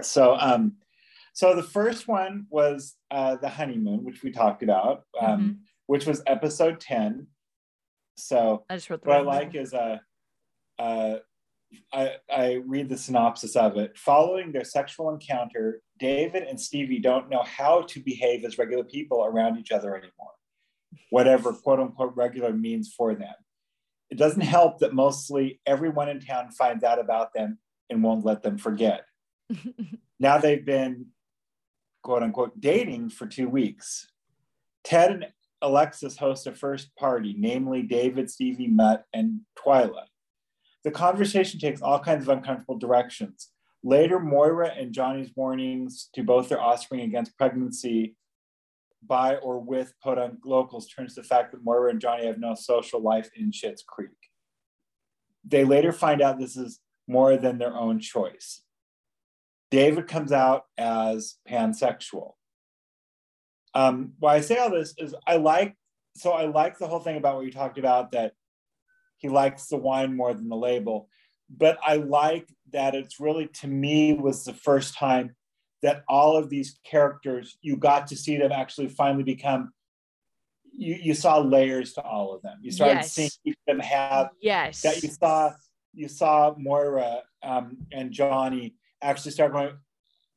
[0.03, 0.75] so um
[1.33, 5.53] so the first one was uh the honeymoon, which we talked about, um, Mm-hmm.
[5.87, 7.29] which was episode 10.
[8.17, 9.99] So I just wrote the what I like is uh,
[10.81, 11.17] uh,
[11.93, 13.97] I, I read the synopsis of it.
[13.97, 19.25] Following their sexual encounter, David and Stevie don't know how to behave as regular people
[19.25, 20.33] around each other anymore,
[21.11, 23.35] whatever quote unquote regular means for them.
[24.11, 27.59] It doesn't help that mostly everyone in town finds out about them
[27.91, 29.05] and won't let them forget.
[30.21, 31.07] Now they've been
[32.03, 34.09] quote unquote dating for two weeks.
[34.85, 35.27] Ted and
[35.63, 40.05] Alexis host a first party, namely David, Stevie, Mutt, and Twyla.
[40.85, 43.49] The conversation takes all kinds of uncomfortable directions.
[43.83, 48.17] Later, Moira and Johnny's warnings to both their offspring against pregnancy
[49.07, 52.55] by or with podunk locals turns to the fact that Moira and Johnny have no
[52.55, 54.11] social life in Schitt's Creek.
[55.45, 58.63] They later find out this is more than their own choice.
[59.71, 62.33] David comes out as pansexual.
[63.75, 65.77] Um, why I say all this is I like,
[66.17, 68.33] so I like the whole thing about what you talked about that
[69.19, 71.09] he likes the wine more than the label.
[71.51, 75.35] But I like that it's really, to me, was the first time
[75.83, 79.73] that all of these characters, you got to see them actually finally become,
[80.77, 82.59] you, you saw layers to all of them.
[82.63, 83.13] You started Yes.
[83.13, 84.83] seeing each of them have Yes.
[84.83, 85.53] that you saw
[85.95, 89.73] you saw Moira um, and Johnny actually start going.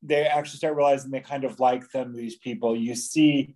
[0.01, 2.15] They actually start realizing they kind of like them.
[2.15, 2.75] These people.
[2.75, 3.55] You see,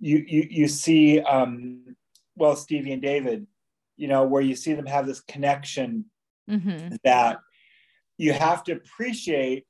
[0.00, 1.20] you you you see.
[1.20, 1.96] Um,
[2.36, 3.46] well, Stevie and David.
[3.96, 6.06] You know where you see them have this connection
[6.48, 6.98] Mhm.
[7.02, 7.40] that
[8.18, 9.66] you have to appreciate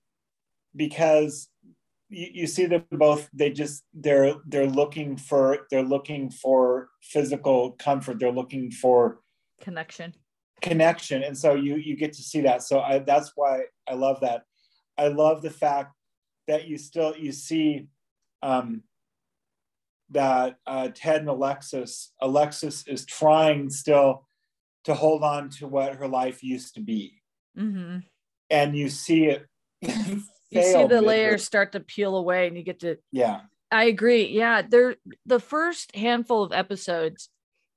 [0.74, 1.48] because
[2.08, 7.72] you, you see them both they just they're they're looking for they're looking for physical
[7.72, 9.20] comfort they're looking for
[9.60, 10.14] Connection.
[10.60, 14.20] connection and so you you get to see that so i that's why i love
[14.20, 14.42] that
[14.98, 15.94] i love the fact
[16.46, 17.86] that you still you see
[18.42, 18.82] um
[20.10, 24.26] that uh ted and alexis alexis is trying still
[24.84, 27.20] to hold on to what her life used to be
[27.56, 27.98] hmm
[28.50, 29.46] and you see it
[30.50, 32.96] You see the layers start to peel away, and you get to.
[33.12, 33.40] yeah
[33.70, 34.28] I agree.
[34.28, 34.94] Yeah, they're
[35.26, 37.28] the first handful of episodes.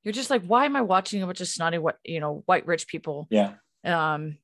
[0.03, 2.67] You're just like, why am I watching a bunch of snotty, what you know, white
[2.67, 3.27] rich people?
[3.29, 3.53] yeah
[3.85, 4.37] um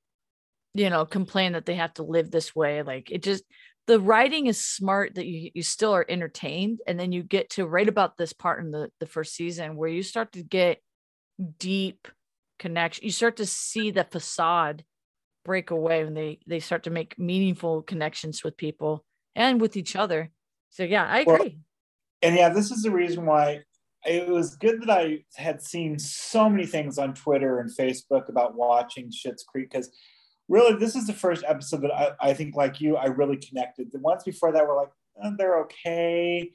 [0.74, 3.44] you know complain that they have to live this way like it just
[3.88, 7.66] the writing is smart that you, you still are entertained and then you get to
[7.68, 10.80] right about this part in the the first season where you start to get
[11.60, 12.08] deep
[12.58, 14.84] connection you start to see the facade
[15.46, 19.96] break away when they they start to make meaningful connections with people and with each
[19.96, 20.32] other.
[20.72, 21.60] So yeah i Well, agree.
[22.22, 23.62] and yeah, this is the reason why
[24.06, 28.56] it was good that I had seen so many things on Twitter and Facebook about
[28.56, 29.90] watching Schitt's Creek because
[30.48, 33.92] really this is the first episode that I, I think like you I really connected.
[33.92, 34.90] The ones before that were like
[35.24, 36.52] oh, they're okay.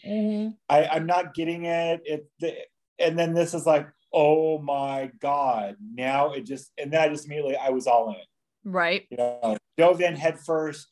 [0.68, 2.03] I, I'm not getting it.
[2.05, 2.55] It the,
[2.98, 7.26] and then this is like oh my god now it just and then I just
[7.26, 8.26] immediately I was all in it.
[8.64, 10.88] right You know, dove in head first.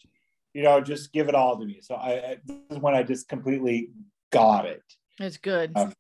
[0.55, 1.81] You know, just give it all to me.
[1.83, 3.91] So I, I this is when I just completely
[4.33, 4.83] got it.
[5.21, 5.93] it's good Um,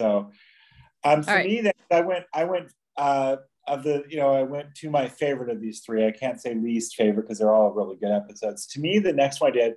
[0.00, 0.30] So,
[1.04, 1.46] um, for right.
[1.46, 3.36] me, that I went, I went uh,
[3.68, 6.06] of the, you know, I went to my favorite of these three.
[6.06, 8.66] I can't say least favorite because they're all really good episodes.
[8.68, 9.74] To me, the next one I did,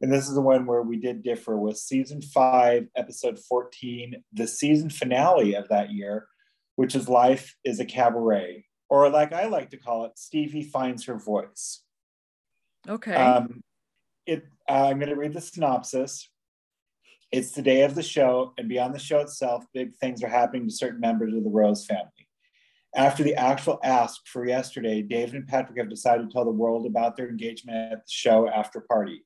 [0.00, 4.46] and this is the one where we did differ, was season five, episode fourteen, the
[4.46, 6.26] season finale of that year,
[6.76, 11.04] which is "Life Is a Cabaret," or like I like to call it, Stevie finds
[11.04, 11.82] her voice.
[12.88, 13.62] okay Um,
[14.26, 14.44] it.
[14.68, 16.28] Uh, I'm going to read the synopsis.
[17.32, 20.68] It's the day of the show, and beyond the show itself, big things are happening
[20.68, 22.15] to certain members of the Rose family.
[22.96, 26.86] After the actual ask for yesterday, David and Patrick have decided to tell the world
[26.86, 29.22] about their engagement at the show after party.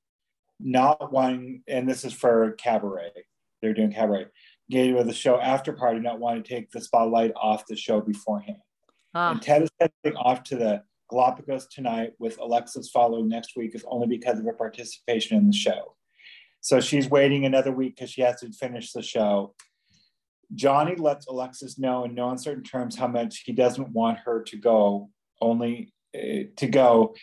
[0.59, 3.13] Not wanting, and this is for cabaret.
[3.63, 4.27] They're doing cabaret.
[4.69, 8.01] Engaged with the show after party, not wanting to take the spotlight off the show
[8.01, 8.59] beforehand.
[9.15, 13.75] Ah, And Ted is heading off to the Galapagos tonight with Alexis following next week,
[13.75, 15.95] if only because of her participation in the show.
[16.61, 19.55] So she's waiting another week because she has to finish the show.
[20.55, 24.57] Johnny lets Alexis know in no uncertain terms how much he doesn't want her to
[24.57, 25.11] go,
[25.41, 27.15] only uh, to go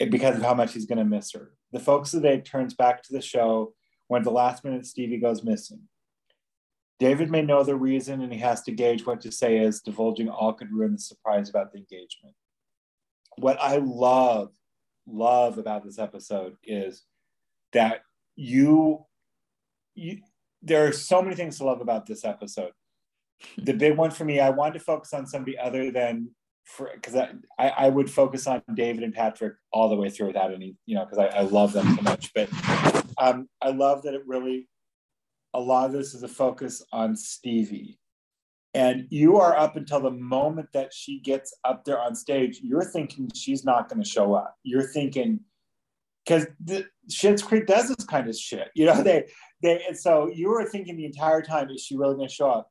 [0.00, 1.52] eh, because of how much he's going to miss her.
[1.72, 3.74] The focus of the day turns back to the show
[4.06, 5.82] when at the last minute Stevie goes missing.
[6.98, 10.28] David may know the reason and he has to gauge what to say as divulging
[10.28, 12.34] all could ruin the surprise about the engagement.
[13.36, 14.50] What I love,
[15.06, 17.04] love about this episode is
[17.72, 18.00] that
[18.34, 19.04] you,
[19.94, 20.22] you
[20.62, 22.72] there are so many things to love about this episode.
[23.56, 26.30] The big one for me, I wanted to focus on somebody other than
[26.64, 30.28] for because I, I, I would focus on David and Patrick all the way through
[30.28, 32.32] without any, you know, because I, I love them so much.
[32.34, 32.50] But
[33.18, 34.68] um, I love that it really
[35.54, 37.98] a lot of this is a focus on Stevie.
[38.74, 42.84] And you are up until the moment that she gets up there on stage, you're
[42.84, 44.56] thinking she's not going to show up.
[44.62, 45.40] You're thinking,
[46.28, 49.02] because the Schitt's Creek does this kind of shit, you know.
[49.02, 49.24] They,
[49.62, 52.50] they, and so you were thinking the entire time, is she really going to show
[52.50, 52.70] up?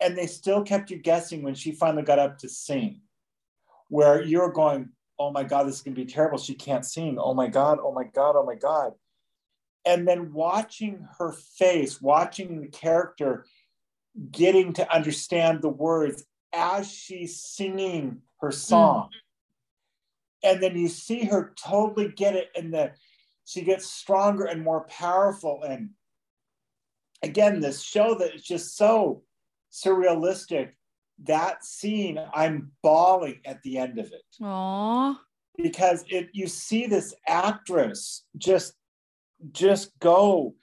[0.00, 3.02] And they still kept you guessing when she finally got up to sing,
[3.88, 4.88] where you're going,
[5.18, 6.38] oh my god, this is going to be terrible.
[6.38, 7.18] She can't sing.
[7.20, 8.94] Oh my god, oh my god, oh my god
[9.84, 13.44] and then watching her face, watching the character
[14.30, 19.08] getting to understand the words as she's singing her song.
[20.44, 22.92] And then you see her totally get it and the
[23.46, 25.62] she gets stronger and more powerful.
[25.62, 25.90] And
[27.22, 29.22] again this show that is just so
[29.72, 30.70] surrealistic
[31.24, 34.22] that scene i'm bawling at the end of it.
[34.42, 35.16] Aww.
[35.56, 38.74] because it you see this actress just
[39.52, 40.54] just go.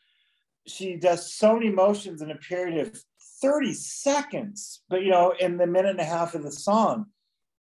[0.68, 3.04] She does so many motions in a period of
[3.42, 7.08] 30 seconds but you know in the minute and a half of the song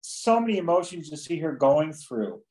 [0.02, 2.42] so many emotions you see her going through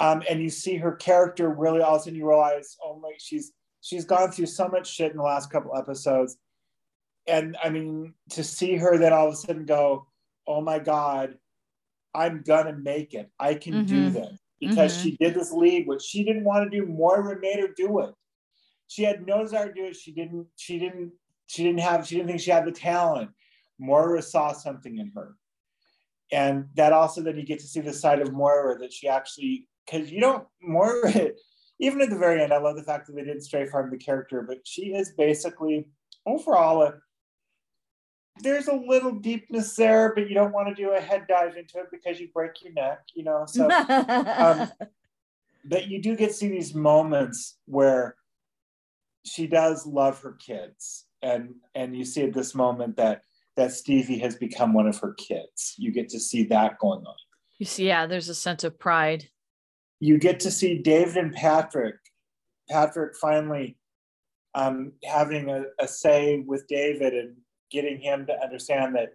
[0.00, 3.12] um, and you see her character really all of a sudden you realize oh my
[3.18, 6.36] she's she's gone through so much shit in the last couple episodes.
[7.26, 10.06] And i mean to see her then all of a sudden go
[10.46, 11.38] oh my god
[12.14, 13.30] i'm gonna make it.
[13.38, 14.12] I can do Mhm.
[14.12, 14.40] this.
[14.60, 15.02] Because Mhm.
[15.02, 18.14] she did this lead which she didn't want to do moira made her do it.
[18.88, 19.96] She had no desire to do it.
[19.96, 21.12] She didn't she didn't
[21.46, 23.30] she didn't have she didn't think she had the talent.
[23.78, 25.36] Moira saw something in her
[26.32, 29.66] and that also then you get to see the side of moira that she actually
[29.84, 31.30] because you don't moira
[31.80, 33.96] even at the very end i love the fact that they didn't stray from the
[33.96, 35.86] character but she is basically
[36.26, 36.94] overall a
[38.40, 41.78] there's a little deepness there but you don't want to do a head dive into
[41.78, 43.70] it because you break your neck you know so
[44.38, 44.68] um,
[45.64, 48.16] but you do get to see these moments where
[49.24, 51.06] she does love her kids.
[51.22, 53.22] And and you see at this moment that
[53.56, 55.74] that stevie has become one of her kids.
[55.78, 57.14] You get to see that going on.
[57.58, 59.28] You see, yeah, there's a sense of pride.
[60.00, 61.96] you get to see david and patrick
[62.68, 63.78] patrick finally
[64.56, 67.36] um, having a, a say with david and
[67.70, 69.10] getting him to understand that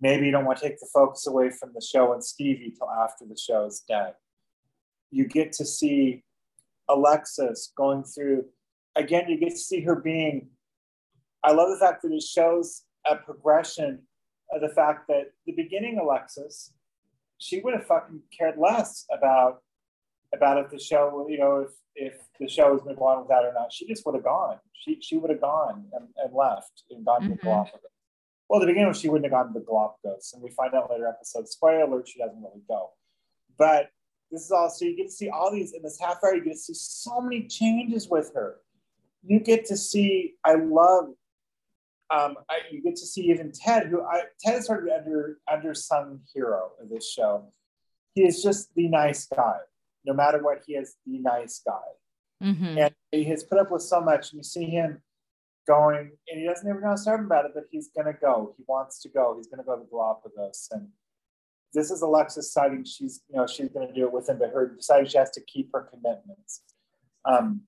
[0.00, 2.90] maybe you don't want to take the focus away from the show and stevie till
[2.90, 4.12] after the show is done.
[5.10, 6.22] You get to see
[6.88, 8.44] alexis going through
[8.96, 10.48] again you get to see her being
[11.44, 14.02] i love the fact that it shows a progression
[14.52, 16.72] of the fact that the beginning alexis
[17.38, 19.62] she would have fucking cared less about
[20.34, 23.22] about if the show you know if if the show was going to go on
[23.22, 23.72] without her or not.
[23.72, 24.58] She just would have gone.
[24.72, 27.42] She she would have gone and, and left and gone to the Mhm.
[27.42, 27.90] galapagos.
[28.48, 30.90] Well at the beginning she wouldn't have gone to the galapagos and we find out
[30.90, 32.90] later episodes spoiler alert she doesn't really go.
[33.56, 33.90] But
[34.30, 36.44] this is all so you get to see all these in this half hour you
[36.44, 38.60] get to see so many changes with her.
[39.24, 41.14] You get to see i love
[42.10, 45.38] um, I, you get to see even ted who I, ted is sort of under
[45.50, 47.52] undersung hero of this show.
[48.14, 49.58] He is just the nice guy
[50.04, 51.88] no matter what he is the nice guy.
[52.42, 52.78] Mhm.
[52.78, 55.02] and he has put up with so much and you see him
[55.66, 58.54] going and he doesn't even know something about it but he's going to go.
[58.56, 59.34] He wants to go.
[59.36, 60.88] He's going to go to galapagos and
[61.74, 64.50] this is alexis deciding she's you know she's going to do it with him but
[64.50, 66.62] her deciding she has to keep her commitments.
[67.24, 67.62] Um,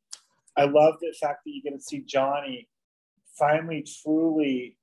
[0.56, 2.68] i love the fact that you get to see johnny
[3.40, 4.76] finally truly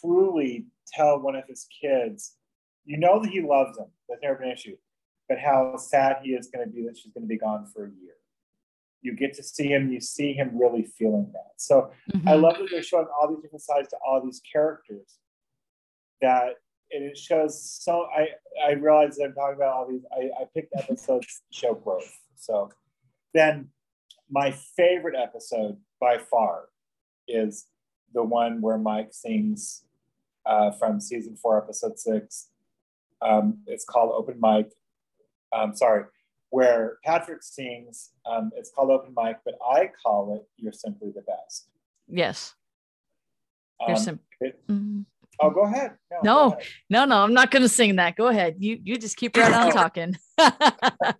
[0.00, 2.36] truly tell one of his kids
[2.84, 4.76] you know that he loves them that's never been an issue
[5.28, 7.84] but how sad he is going to be that she's going to be gone for
[7.86, 8.16] a year
[9.02, 11.90] you get to see him you see him really feeling that so
[12.26, 12.42] I Mhm.
[12.42, 15.18] love that they're showing all these different sides to all these characters.
[16.20, 16.54] That
[16.90, 17.52] and it shows
[17.84, 18.28] so I
[18.68, 20.04] I realize that I'm talking about all these.
[20.12, 22.12] I, I picked episodes to show growth.
[22.36, 22.70] So
[23.34, 23.70] then
[24.30, 26.68] my favorite episode by far
[27.28, 27.66] is
[28.14, 29.84] the one where Mike sings
[30.46, 32.48] uh, from season four, episode six.
[33.20, 34.72] Um, it's called Open Mic.
[35.52, 36.04] Um, sorry,
[36.50, 38.10] where Patrick sings.
[38.24, 41.68] Um, it's called Open Mic, but I call it "You're Simply the Best."
[42.08, 42.54] Yes.
[43.80, 45.04] You're Um, sim- it- Mhm.
[45.40, 45.98] oh, go ahead.
[46.10, 46.46] No, No.
[46.52, 46.62] ahead.
[46.90, 48.16] No, no, I'm not going to sing that.
[48.16, 48.56] Go ahead.
[48.58, 50.16] You you just keep right on talking.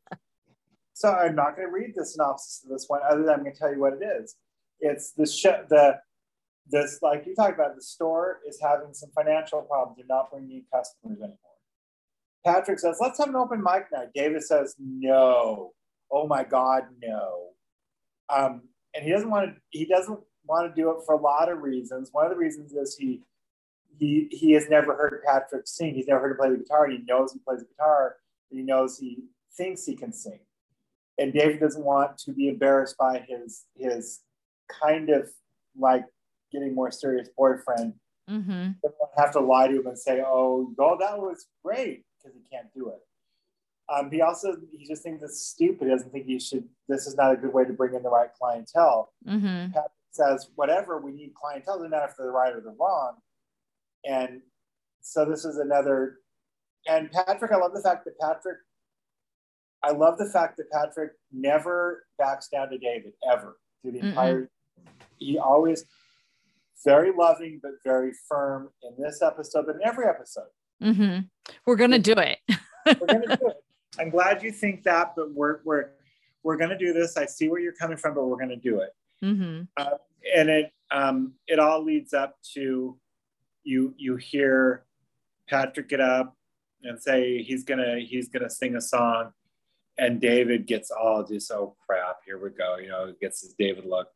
[0.94, 3.53] So I'm not going to read the synopsis of this one, other than I'm going
[3.53, 4.35] to tell you what it is.
[4.81, 6.01] It's the sh- the
[6.71, 7.77] this like you talked about.
[7.77, 9.97] The store is having some financial problems.
[9.97, 11.38] They're not bringing customers anymore.
[12.45, 15.73] Patrick says, "Let's have an open mic night." David says, "No.
[16.11, 17.51] Oh my God, no."
[18.29, 19.61] Um, and he doesn't want to.
[19.71, 22.11] He doesn't want to do it for a lot of reasons.
[22.12, 23.23] One of the reasons is he
[23.99, 25.95] he he has never heard Patrick sing.
[25.95, 26.88] He's never heard him play the guitar.
[26.88, 28.17] He knows he plays the guitar.
[28.51, 30.41] He knows he thinks he can sing.
[31.19, 34.21] And David doesn't want to be embarrassed by his his
[34.83, 35.29] kind of
[35.77, 36.05] like
[36.53, 37.95] getting more serious boyfriend.
[38.29, 42.37] hmm Doesn't have to lie to him and say, "Oh, oh, that was great," because
[42.37, 43.01] he can't do it.
[43.91, 45.89] Um, he also he just thinks it's stupid.
[45.89, 46.69] He doesn't think he should.
[46.89, 49.66] This is not a good way to bring in the right clientele hmm
[50.11, 53.16] says, whatever, we need clientele, doesn't matter if they're right or they're wrong.
[54.05, 54.41] And
[55.01, 56.16] so this is another,
[56.89, 58.59] and Patrick, I love the fact that Patrick,
[59.83, 64.09] I love the fact that Patrick never backs down to David ever through the Mm-mm.
[64.09, 64.51] entire,
[65.18, 65.85] he always
[66.85, 70.49] very loving, but very firm in this episode, but in every episode.
[70.81, 71.20] hmm
[71.66, 72.39] We're going to do it.
[72.87, 73.57] We're to do it.
[73.99, 75.91] I'm glad you think that, but we're we're
[76.43, 77.16] we're gonna do this.
[77.16, 78.91] I see where you're coming from, but we're gonna do it.
[79.24, 79.62] Mm-hmm.
[79.76, 79.97] Uh,
[80.37, 82.99] and it um, it all leads up to
[83.64, 84.85] you you hear
[85.49, 86.37] Patrick get up
[86.83, 89.33] and say he's gonna he's gonna sing a song,
[89.99, 93.85] and David gets all just oh crap here we go you know gets his David
[93.85, 94.09] look,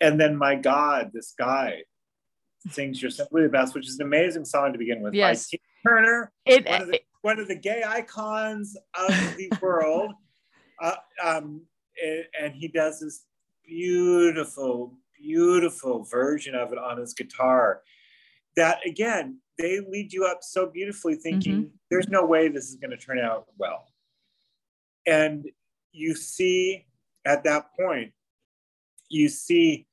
[0.00, 1.82] and then my God this guy
[2.70, 5.14] sings "You're Simply the Best," which is an amazing song to begin with.
[5.14, 5.46] Yes.
[5.50, 10.12] by Tina Turner, It, one of the, one of the gay icons of the world.
[10.80, 11.62] Uh, um,
[12.02, 13.24] and, and he does this
[13.66, 17.82] beautiful, beautiful version of it on his guitar.
[18.56, 22.90] That again, they lead you up so beautifully, thinking there's no way this is going
[22.90, 23.86] to turn out well.
[25.06, 25.46] And
[25.92, 26.86] you see
[27.24, 28.12] at that point,
[29.08, 29.86] you see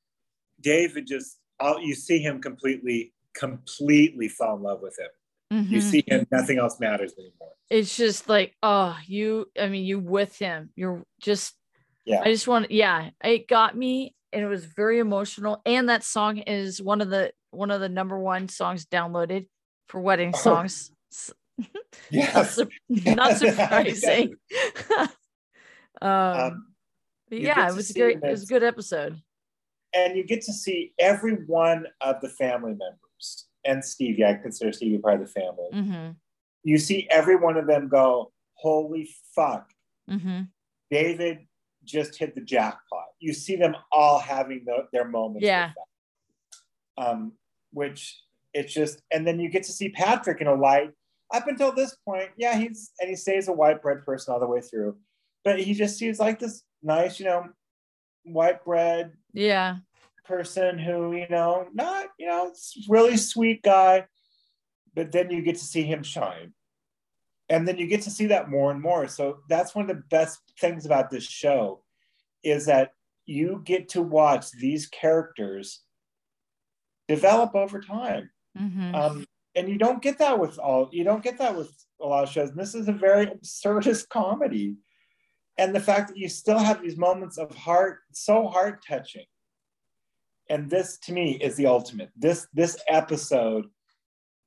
[0.60, 5.08] David just, all, you see him completely, completely fall in love with him.
[5.70, 5.82] You Mhm.
[5.82, 7.52] see him nothing else matters anymore.
[7.70, 10.70] It's just like oh you i mean you with him.
[10.76, 11.54] You're just
[12.04, 12.20] yeah.
[12.20, 15.62] I just want yeah it got me and it was very emotional.
[15.64, 19.46] And that song is one of the one of the number one songs downloaded
[19.88, 20.38] for wedding Oh.
[20.38, 20.90] songs.
[21.58, 21.68] Not,
[22.10, 22.54] yes.
[22.54, 24.34] sur- not surprising.
[26.00, 26.66] Um, um,
[27.28, 29.20] but yeah it was great it was a good episode
[29.94, 33.46] and you get to see every one of the family members.
[33.64, 35.68] And stevie i consider stevie part of the family.
[35.74, 36.10] Mm-hmm,
[36.64, 39.70] you see every one of them go holy fuck.
[40.10, 40.42] Mm-hmm.
[40.90, 41.38] david
[41.84, 43.06] just hit the jackpot.
[43.18, 45.72] You see them all having the, their moments with Yeah.
[46.96, 47.04] that.
[47.06, 47.32] um,
[47.72, 48.20] which
[48.54, 50.90] it's just and then you get to see patrick in a light.
[51.34, 54.46] Up until this point yeah he's and he stays a white bread person all the
[54.46, 54.96] way through.
[55.44, 57.44] But he just seems like this nice you know
[58.24, 59.76] white bread yeah.
[60.24, 62.52] person who you know not you know
[62.88, 64.04] really sweet guy
[64.98, 66.52] but then you get to see him shine.
[67.48, 69.06] And then you get to see that more and more.
[69.06, 71.84] So that's one of the best things about this show
[72.42, 72.90] is that
[73.24, 75.82] you get to watch these characters
[77.06, 78.30] develop over time.
[78.58, 78.92] Mm-hmm.
[78.92, 82.24] um, and you don't get that with all you don't get that with a lot
[82.24, 82.50] of shows.
[82.50, 84.74] And this is a very absurdist comedy
[85.58, 89.24] and the fact that you still have these moments of heart so heart touching
[90.48, 92.10] and this to me is the ultimate.
[92.16, 93.66] This this episode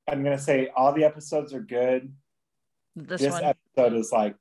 [0.08, 2.12] i'm going to say all the episodes are good.
[2.96, 4.34] This, this, episode is like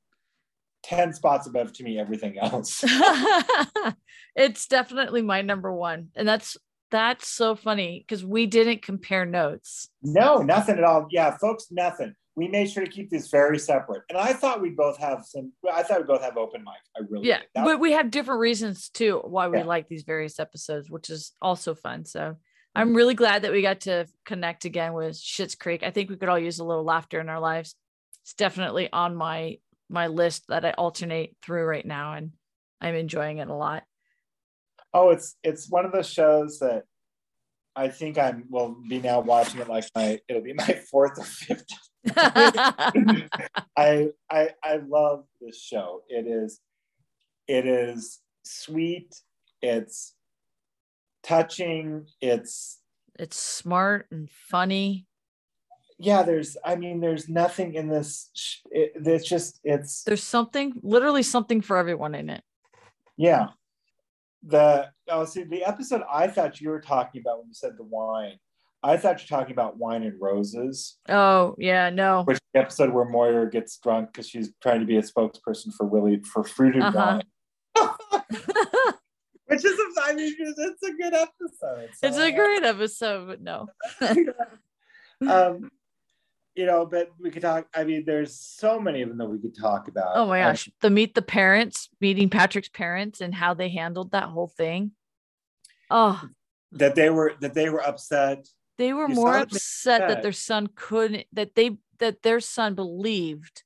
[0.83, 2.83] 10 spots above to me everything else.
[4.35, 6.07] It's definitely my number one.
[6.15, 6.55] And that's
[6.89, 9.89] that's so funny because we didn't compare notes.
[10.01, 11.07] No nothing at all.
[11.11, 14.03] Yeah folks nothing we made sure to keep these very separate.
[14.09, 16.73] And i thought we'd both have some i thought we'd both have open mic.
[16.97, 19.63] I really yeah but we have different reasons too why we Yeah.
[19.65, 22.05] like these various episodes which is also fun.
[22.05, 22.37] So
[22.75, 22.95] i'm mm-hmm.
[22.95, 25.83] really glad that we got to connect again with Schitt's creek.
[25.83, 27.75] I think we could all use a little laughter in our lives.
[28.23, 29.57] It's definitely on my
[29.89, 32.31] my list that i alternate through right now and
[32.79, 33.83] i'm enjoying it a lot.
[34.93, 36.83] Oh, it's it's one of those shows that
[37.75, 41.23] I think I'm will be now watching it like my it'll be my fourth or
[41.23, 41.65] fifth.
[42.15, 46.01] I I I love this show.
[46.07, 46.59] It is
[47.47, 49.15] it is sweet.
[49.61, 50.15] It's
[51.23, 52.07] touching.
[52.21, 52.79] It's
[53.19, 55.05] it's smart and funny
[55.99, 56.23] yeah.
[56.23, 58.31] There's I mean there's nothing in this.
[58.33, 62.43] sh- It, it's just it's there's something literally something for everyone in it
[63.17, 63.49] Yeah.
[64.43, 67.83] The oh see the episode I thought you were talking about when you said the
[67.83, 68.39] wine.
[68.83, 73.05] I thought you're talking about wine and roses, oh yeah no which the episode where
[73.05, 77.21] Moira gets drunk because she's trying to be a spokesperson for Willie for fruited Uh-huh.
[77.77, 77.89] wine.
[79.47, 81.89] which is a, I mean it's, a good episode.
[82.01, 83.67] it's a great episode but no
[85.29, 85.69] um
[86.53, 87.67] you know, but we could talk.
[87.73, 90.17] I mean, there's so many of them that we could talk about.
[90.17, 94.25] Oh my gosh, the meet the parents, meeting Patrick's parents and how they handled that
[94.25, 94.91] whole thing.
[95.89, 96.21] Oh,
[96.73, 98.45] that they were that they were upset.
[98.81, 103.63] They were You more upset that their son couldn't that they that their son believed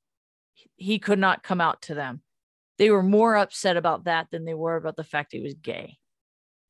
[0.76, 2.22] he could not come out to them.
[2.78, 5.98] They were more upset about that than they were about the fact he was gay.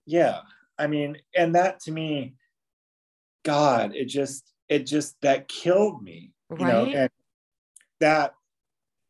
[0.05, 0.41] Yeah.
[0.77, 2.35] I mean, and that to me,
[3.43, 6.95] God, it just, it just, that killed me, you know, Right?
[6.95, 7.09] and
[7.99, 8.35] that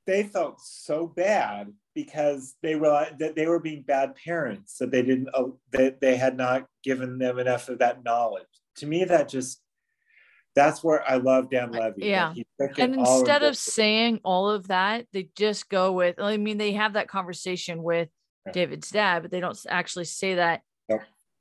[0.07, 5.01] they felt so bad because they realized that they were being bad parents, that they
[5.01, 8.45] didn't, uh, that they had not given them enough of that knowledge.
[8.77, 9.61] To me, that just,
[10.55, 12.05] that's where I love Dan Levy.
[12.07, 12.33] yeah.
[12.77, 16.73] and instead of this- saying all of that, they just go with I mean, they
[16.73, 18.09] have that conversation with
[18.45, 18.51] Yeah.
[18.53, 20.61] David's dad, but they don't actually say that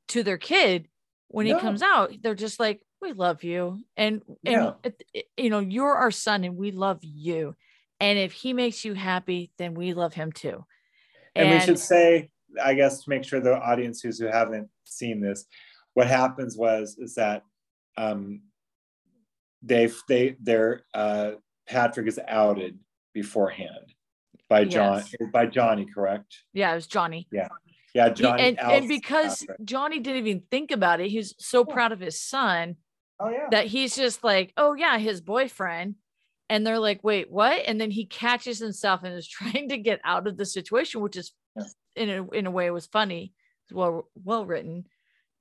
[0.09, 0.89] to their kid
[1.29, 2.13] when he comes out.
[2.23, 3.81] They're just like, We love you.
[3.97, 4.73] And and Yeah.
[4.83, 7.55] it- eh, you know, you're our son and we love you.
[8.01, 10.65] And if he makes you happy, then we love him too.
[11.37, 12.31] And, we should say,
[12.63, 15.47] I guess, to make sure the audience who's who haven't seen this,
[15.95, 17.43] what happens was is that
[17.97, 18.43] um,
[19.63, 21.33] they they their uh,
[21.69, 22.79] Patrick is outed
[23.13, 23.95] beforehand
[24.49, 25.31] by John Yes.
[25.33, 26.43] by Johnny, correct?
[26.53, 27.27] yeah, it was Johnny.
[27.33, 27.49] Yeah,
[27.93, 28.43] He- Johnny.
[28.43, 29.65] and, and because Patrick.
[29.65, 32.77] Johnny didn't even think about it, he's so proud of his son
[33.21, 35.95] oh yeah, that he's just like, oh yeah, his boyfriend.
[36.51, 37.63] And they're like, wait, what?
[37.67, 41.17] And then he catches himself and is trying to get out of the situation, which
[41.17, 41.63] is Yeah.
[41.97, 43.33] in a in a way was funny,
[43.65, 44.85] it's well well written.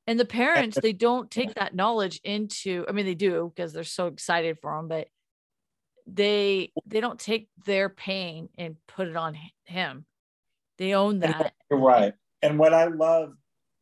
[0.05, 3.85] And the parents, they don't take that knowledge into, I mean, they do because they're
[3.85, 5.07] so excited for him, but
[6.05, 10.05] they they don't take their pain and put it on him.
[10.77, 11.53] They own that.
[11.71, 12.13] You're right.
[12.41, 13.35] And what I love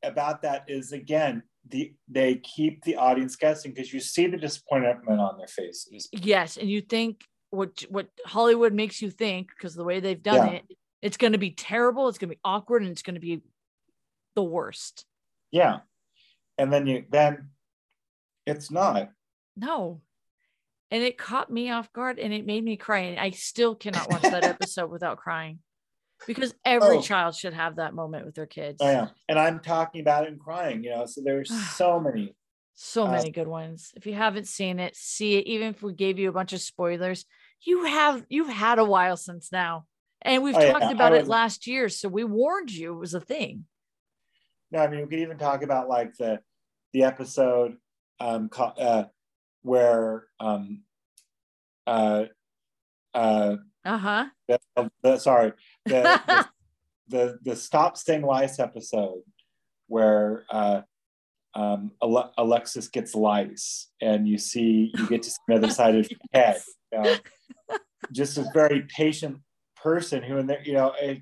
[0.03, 5.19] about that is again, the they keep the audience guessing because you see the disappointment
[5.19, 6.07] on their faces.
[6.11, 10.47] Yes, and you think what what Hollywood makes you think because the way they've done
[10.47, 10.53] Yeah.
[10.59, 10.65] it,
[11.01, 13.41] it's going to be terrible, it's going to be awkward, and it's going to be
[14.35, 15.05] the worst.
[15.49, 15.79] Yeah.
[16.61, 17.49] And then you then
[18.45, 19.09] it's not.
[19.57, 20.01] No,
[20.91, 24.11] and it caught me off guard, and it made me cry, and I still cannot
[24.11, 25.57] watch that episode without crying
[26.27, 27.01] because every Oh.
[27.01, 28.77] child should have that moment with their kids.
[28.79, 29.07] Oh yeah.
[29.27, 31.07] And I'm talking about it and crying, you know.
[31.07, 32.35] So there's so many.
[32.75, 33.91] So Uh, many good ones.
[33.95, 35.47] If you haven't seen it, see it.
[35.47, 37.25] Even if we gave you a bunch of spoilers,
[37.65, 39.87] you have you've had a while since now,
[40.21, 43.15] and we've Oh, talked I about it last year, so we warned you it was
[43.15, 43.65] a thing.
[44.71, 46.39] No, I mean we could even talk about like the
[46.93, 47.77] the episode
[48.19, 49.05] um co- uh
[49.63, 50.83] where um
[51.87, 52.25] uh
[53.13, 54.25] uh Uh huh.
[54.47, 54.59] the,
[55.01, 55.53] the sorry
[55.85, 56.45] the, the
[57.07, 59.21] the the stop staying lice episode
[59.87, 60.81] where uh
[61.53, 66.07] um Ale- alexis gets lice and you see you get to see another side of
[66.09, 66.61] her head
[66.91, 67.17] you know?
[68.11, 69.37] just a very patient
[69.75, 71.21] person who in there you know it,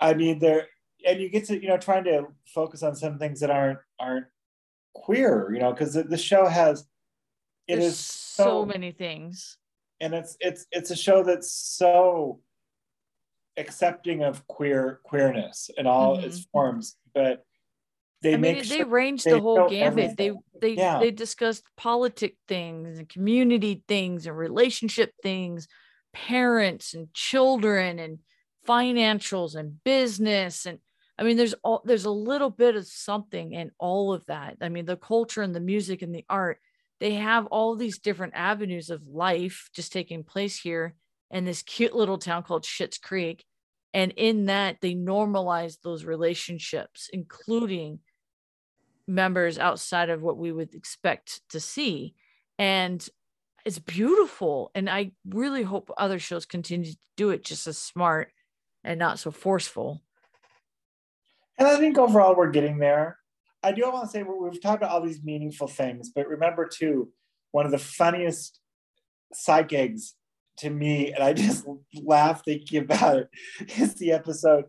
[0.00, 0.66] i mean there
[1.06, 4.26] and you get to you know trying to focus on some things that aren't aren't
[5.04, 6.80] queer you know because the, the show has
[7.66, 9.56] it There's is so, so many things.
[10.00, 12.40] and it's it's it's a show that's so
[13.56, 16.26] accepting of queer queerness in all mm-hmm.
[16.26, 17.44] its forms but
[18.22, 19.80] they I make mean, sure they range the whole gambit.
[19.80, 20.40] everything.
[20.60, 20.98] They they Yeah.
[20.98, 25.68] they discussed politic things and community things and relationship things,
[26.12, 28.18] parents and children and
[28.66, 30.80] financials and business and
[31.18, 34.56] I mean, there's all there's a little bit of something in all of that.
[34.60, 36.60] I mean, the culture and the music and the art,
[37.00, 40.94] they have all these different avenues of life just taking place here
[41.30, 43.44] in this cute little town called Schitt's Creek.
[43.92, 48.00] And in that, they normalize those relationships, including
[49.08, 52.14] members outside of what we would expect to see.
[52.58, 53.06] And
[53.64, 54.70] it's beautiful.
[54.74, 58.30] And I really hope other shows continue to do it just as smart
[58.84, 60.02] and not so forceful.
[61.58, 63.18] And i think overall we're getting there.
[63.62, 66.66] I do want to say we- we've talked about all these meaningful things but remember
[66.66, 67.10] too
[67.50, 68.60] one of the funniest
[69.32, 70.14] side gigs
[70.58, 71.66] to me and i just
[72.02, 73.28] laugh thinking about it
[73.78, 74.64] is the episode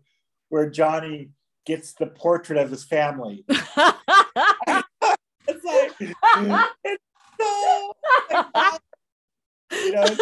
[0.49, 1.29] where johnny
[1.65, 3.45] gets the portrait of his family.
[5.47, 7.03] It's like it's
[7.39, 7.93] so
[9.71, 10.21] you know it's,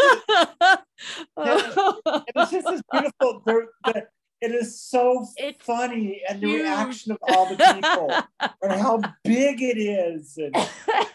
[1.35, 4.07] and it's just this beautiful the, the,
[4.41, 8.13] it is so It's funny and the reaction of all the people
[8.61, 10.55] and how big it is and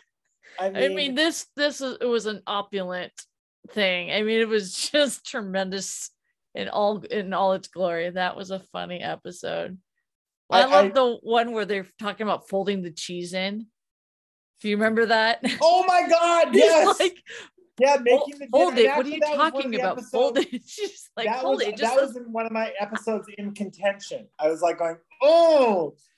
[0.61, 3.12] I mean, I mean, this this is, it was an opulent
[3.70, 4.12] thing.
[4.12, 6.11] I mean, it was just tremendous
[6.55, 8.11] in all in all its glory.
[8.11, 9.79] That was a funny episode.
[10.51, 13.66] I, I- love I- the one where they're talking about folding the cheese in.
[14.61, 15.41] Do you remember that?
[15.61, 17.16] oh my god yes like,
[17.83, 18.89] yeah "Hold- making the hold it.
[18.97, 19.93] What are you that was one of talking about?
[19.99, 20.62] episodes- Fold it.
[20.66, 21.76] She's like, that hold was, it.
[21.76, 25.91] Just that was in one of my episodes in contention I was like going oh
[25.91, 26.09] because-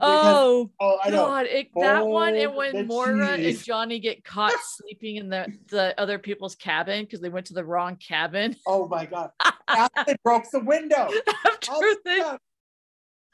[0.00, 3.58] oh oh I know God, it, that one and when the Moira and.
[3.64, 7.64] Johnny get caught sleeping in the the other people's cabin because they went to the
[7.64, 9.30] wrong cabin oh my god
[9.68, 11.08] after they broke the window
[11.46, 12.16] after Oh, they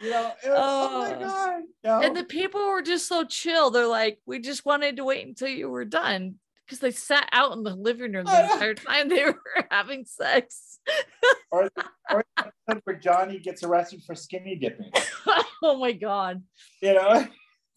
[0.02, 1.18] you know it was, oh, my Oh.
[1.20, 2.00] god no.
[2.02, 3.70] and the people were just so chill.
[3.70, 6.36] They're like, we just wanted to wait until you were done
[6.70, 9.34] because they sat out in the living room the entire time they were
[9.70, 10.78] having sex.
[11.50, 11.68] or,
[12.10, 12.24] or
[12.84, 14.90] where Johnny gets arrested for skinny dipping
[15.62, 16.42] oh my god.
[16.80, 17.26] you know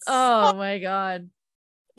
[0.07, 1.29] Oh my god.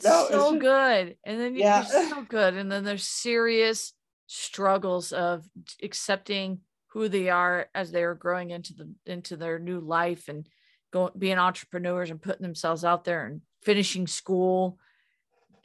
[0.03, 1.17] No, so just- good.
[1.25, 1.81] And then Yeah.
[1.91, 2.53] they're so good.
[2.53, 3.93] And then there's serious
[4.27, 5.43] struggles of
[5.81, 6.59] accepting
[6.91, 10.47] who they are as they are growing into the into their new life and
[10.93, 14.77] going being entrepreneurs and putting themselves out there and finishing school.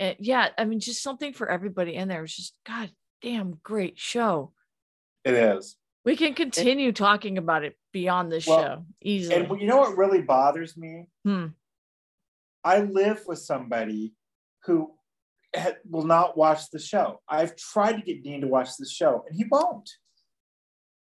[0.01, 2.25] And yeah, I mean just something for everybody in there.
[2.25, 2.91] It's just god
[3.23, 4.53] damn great show.
[5.25, 5.77] It is.
[6.05, 9.35] We can continue talking about it beyond this Well, show easily.
[9.37, 11.09] And you know what really bothers me?
[11.25, 11.49] Hmm.
[12.65, 14.15] I live with somebody
[14.65, 14.93] who
[15.55, 17.21] ha- will not watch the show.
[17.29, 19.91] I've tried to get Dean to watch the show, and he won't.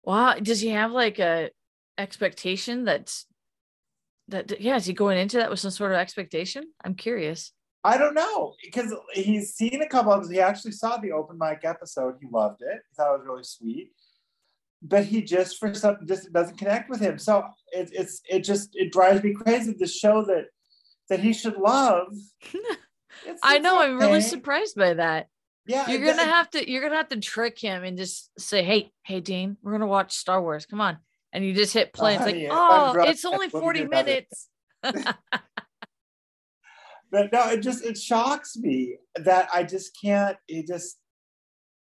[0.03, 0.35] Wow.
[0.35, 1.49] Does he have like a
[1.97, 3.25] expectation that's
[4.27, 6.65] that yeah, is he going into that with some sort of expectation?
[6.83, 7.51] I'm curious.
[7.83, 10.29] I don't know because he's seen a couple of.
[10.29, 12.15] He actually saw the open mic episode.
[12.21, 12.81] He loved it.
[12.89, 13.91] He thought it was really sweet,
[14.81, 17.17] but he just for something just doesn't connect with him.
[17.19, 19.75] So it, it's it just it drives me crazy.
[19.77, 20.45] The show that
[21.09, 22.13] that he should love.
[23.43, 25.27] I know, I'm really surprised by that.
[25.65, 28.91] Yeah, You're gonna have to you're gonna have to trick him and just say, Hey,
[29.03, 30.65] hey Dean, we're gonna watch Star Wars.
[30.65, 30.97] Come on.
[31.31, 32.13] And you just hit play.
[32.13, 34.49] It's oh, like, honey, oh, it's only 40 minutes.
[37.13, 40.35] but no, it just it shocks me that I just can't.
[40.47, 40.97] It just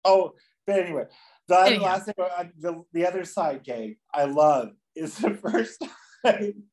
[0.05, 0.32] oh,
[0.65, 1.03] but anyway,
[1.49, 1.84] the Anyhow.
[1.84, 5.86] last thing, uh, the the other side gag I love is the first
[6.26, 6.63] time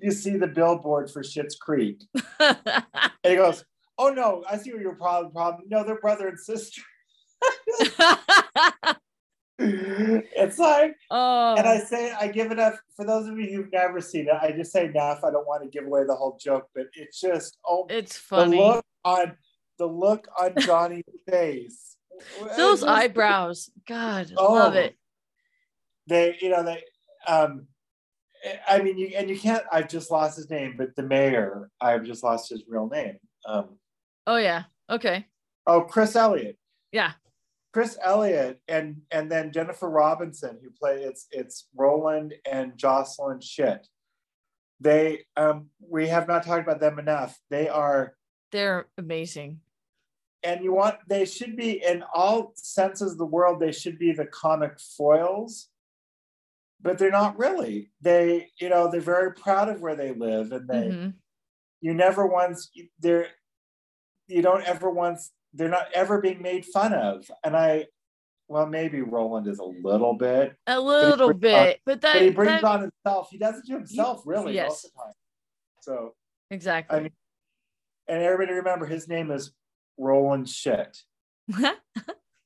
[0.00, 2.04] you see the billboard for Schitt's Creek,
[2.38, 2.84] and
[3.24, 3.64] he goes,
[3.98, 5.64] "Oh no, I see what your problem problem.
[5.68, 6.82] No, they're brother and sister."
[9.60, 14.00] it's like, oh and I say I give enough for those of you who've never
[14.00, 14.34] seen it.
[14.40, 15.20] I just say enough.
[15.24, 18.20] I don't want to give away the whole joke, but it's just oh it's the
[18.20, 18.58] funny.
[18.58, 19.36] look on
[19.78, 21.96] the look on Johnny's face.
[22.56, 23.70] Those just- eyebrows.
[23.86, 24.52] God, Oh.
[24.54, 24.96] love it.
[26.06, 26.82] They, you know, they.
[27.28, 27.66] Um,
[28.68, 29.64] I mean, you and you can't.
[29.70, 31.70] I've just lost his name, but the mayor.
[31.80, 33.16] I've just lost his real name.
[33.46, 33.76] Um,
[34.26, 34.64] Oh yeah.
[34.88, 35.26] Okay.
[35.66, 36.56] oh, Chris Elliott.
[36.92, 37.12] Yeah.
[37.72, 43.86] Chris Elliott and and then Jennifer Robertson, who play it's it's Roland and Jocelyn Schitt.
[44.80, 47.38] They um we have not talked about them enough.
[47.50, 48.14] They are
[48.50, 49.60] They're amazing.
[50.42, 54.12] and you want they should be in all senses of the world they should be
[54.12, 55.68] the comic foils
[56.82, 60.66] but they're not really they you know they're very proud of where they live and
[60.66, 61.12] they Mhm.
[61.82, 63.28] you never once they're
[64.28, 67.84] you don't ever once they're not ever being made fun of and i
[68.48, 72.22] well maybe roland is a little bit A little brings on- bit, but that, but
[72.22, 74.68] he brings that- on himself he does it to himself really yes.
[74.68, 75.12] most of the time
[75.82, 76.14] so
[76.50, 76.98] exactly.
[76.98, 77.12] I mean,
[78.08, 79.52] and everybody remember his name is
[79.98, 81.02] roland Schitt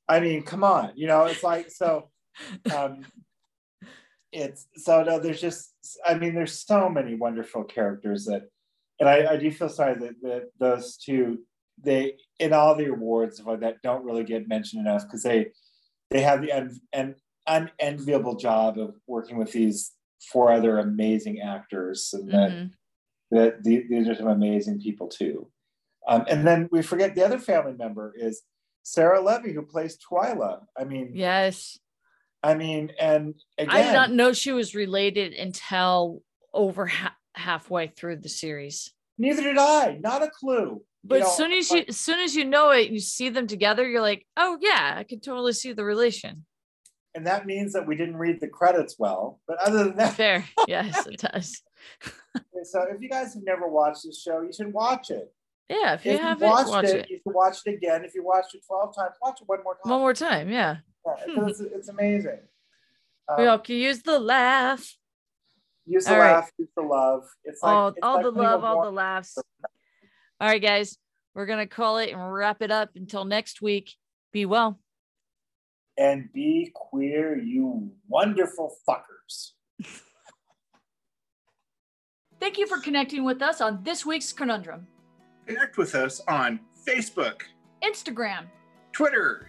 [0.07, 2.09] I mean, come on, you know, it's like so.
[2.75, 3.05] Um,
[4.31, 5.19] it's so no.
[5.19, 5.73] There's just,
[6.05, 8.43] I mean, there's so many wonderful characters that,
[8.99, 11.39] and I, I do feel sorry that, that those two,
[11.81, 15.47] they in all the awards that don't really get mentioned enough because they,
[16.09, 17.15] they have the un, an
[17.47, 19.91] unenviable job of working with these
[20.31, 22.71] four other amazing actors, and that Mhm.
[23.31, 25.49] that the- these are some amazing people too.
[26.07, 28.43] Um, and then we forget the other family member is
[28.83, 30.65] Sarah Levy, who plays Twyla.
[30.77, 31.79] I mean, Yes.
[32.43, 36.21] I mean, and again, I did not know she was related until
[36.53, 38.91] over ha- halfway through the series.
[39.17, 39.97] neither did I.
[40.01, 40.83] Not a clue.
[41.07, 43.47] But as soon as like- you as soon as you know it, you see them
[43.47, 46.45] together, you're like, oh yeah, I can totally see the relation.
[47.13, 49.39] and that means that we didn't read the credits well.
[49.47, 50.45] But other than that, Fair.
[50.67, 51.61] Yes, it does.
[52.63, 55.31] so if you guys have never watched this show, you should watch it.
[55.69, 57.09] Yeah, if you If have you've watched watch it, it.
[57.09, 58.03] you can watch it again.
[58.03, 59.89] If you watched it 12 times, watch it one more time.
[59.91, 60.77] One more time, yeah.
[61.05, 62.39] Yeah, it's, it's amazing.
[63.37, 64.95] we Um, all can use the laugh.
[65.85, 66.31] use the all right.
[66.33, 67.23] laugh, use the love.
[67.45, 69.37] It's like all it's all like the love, all warm- the laughs.
[70.41, 70.97] All right, guys,
[71.33, 73.93] we're gonna call it and wrap it up until next week.
[74.33, 74.79] Be well.
[75.97, 79.51] and be queer, you wonderful fuckers.
[82.39, 84.87] Thank you for connecting with us on this week's conundrum.
[85.47, 87.41] Connect with us on Facebook,
[87.83, 88.45] Instagram
[88.91, 89.47] Twitter,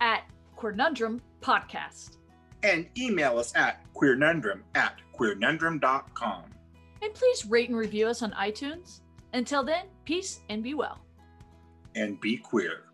[0.00, 0.24] at
[0.58, 2.16] Conundrum Podcast.
[2.64, 6.42] and email us at queernundrum at queernundrum.com.
[7.02, 9.00] And please rate and review us on iTunes.
[9.34, 11.00] Until then, peace and be well.
[11.96, 12.84] And be queer.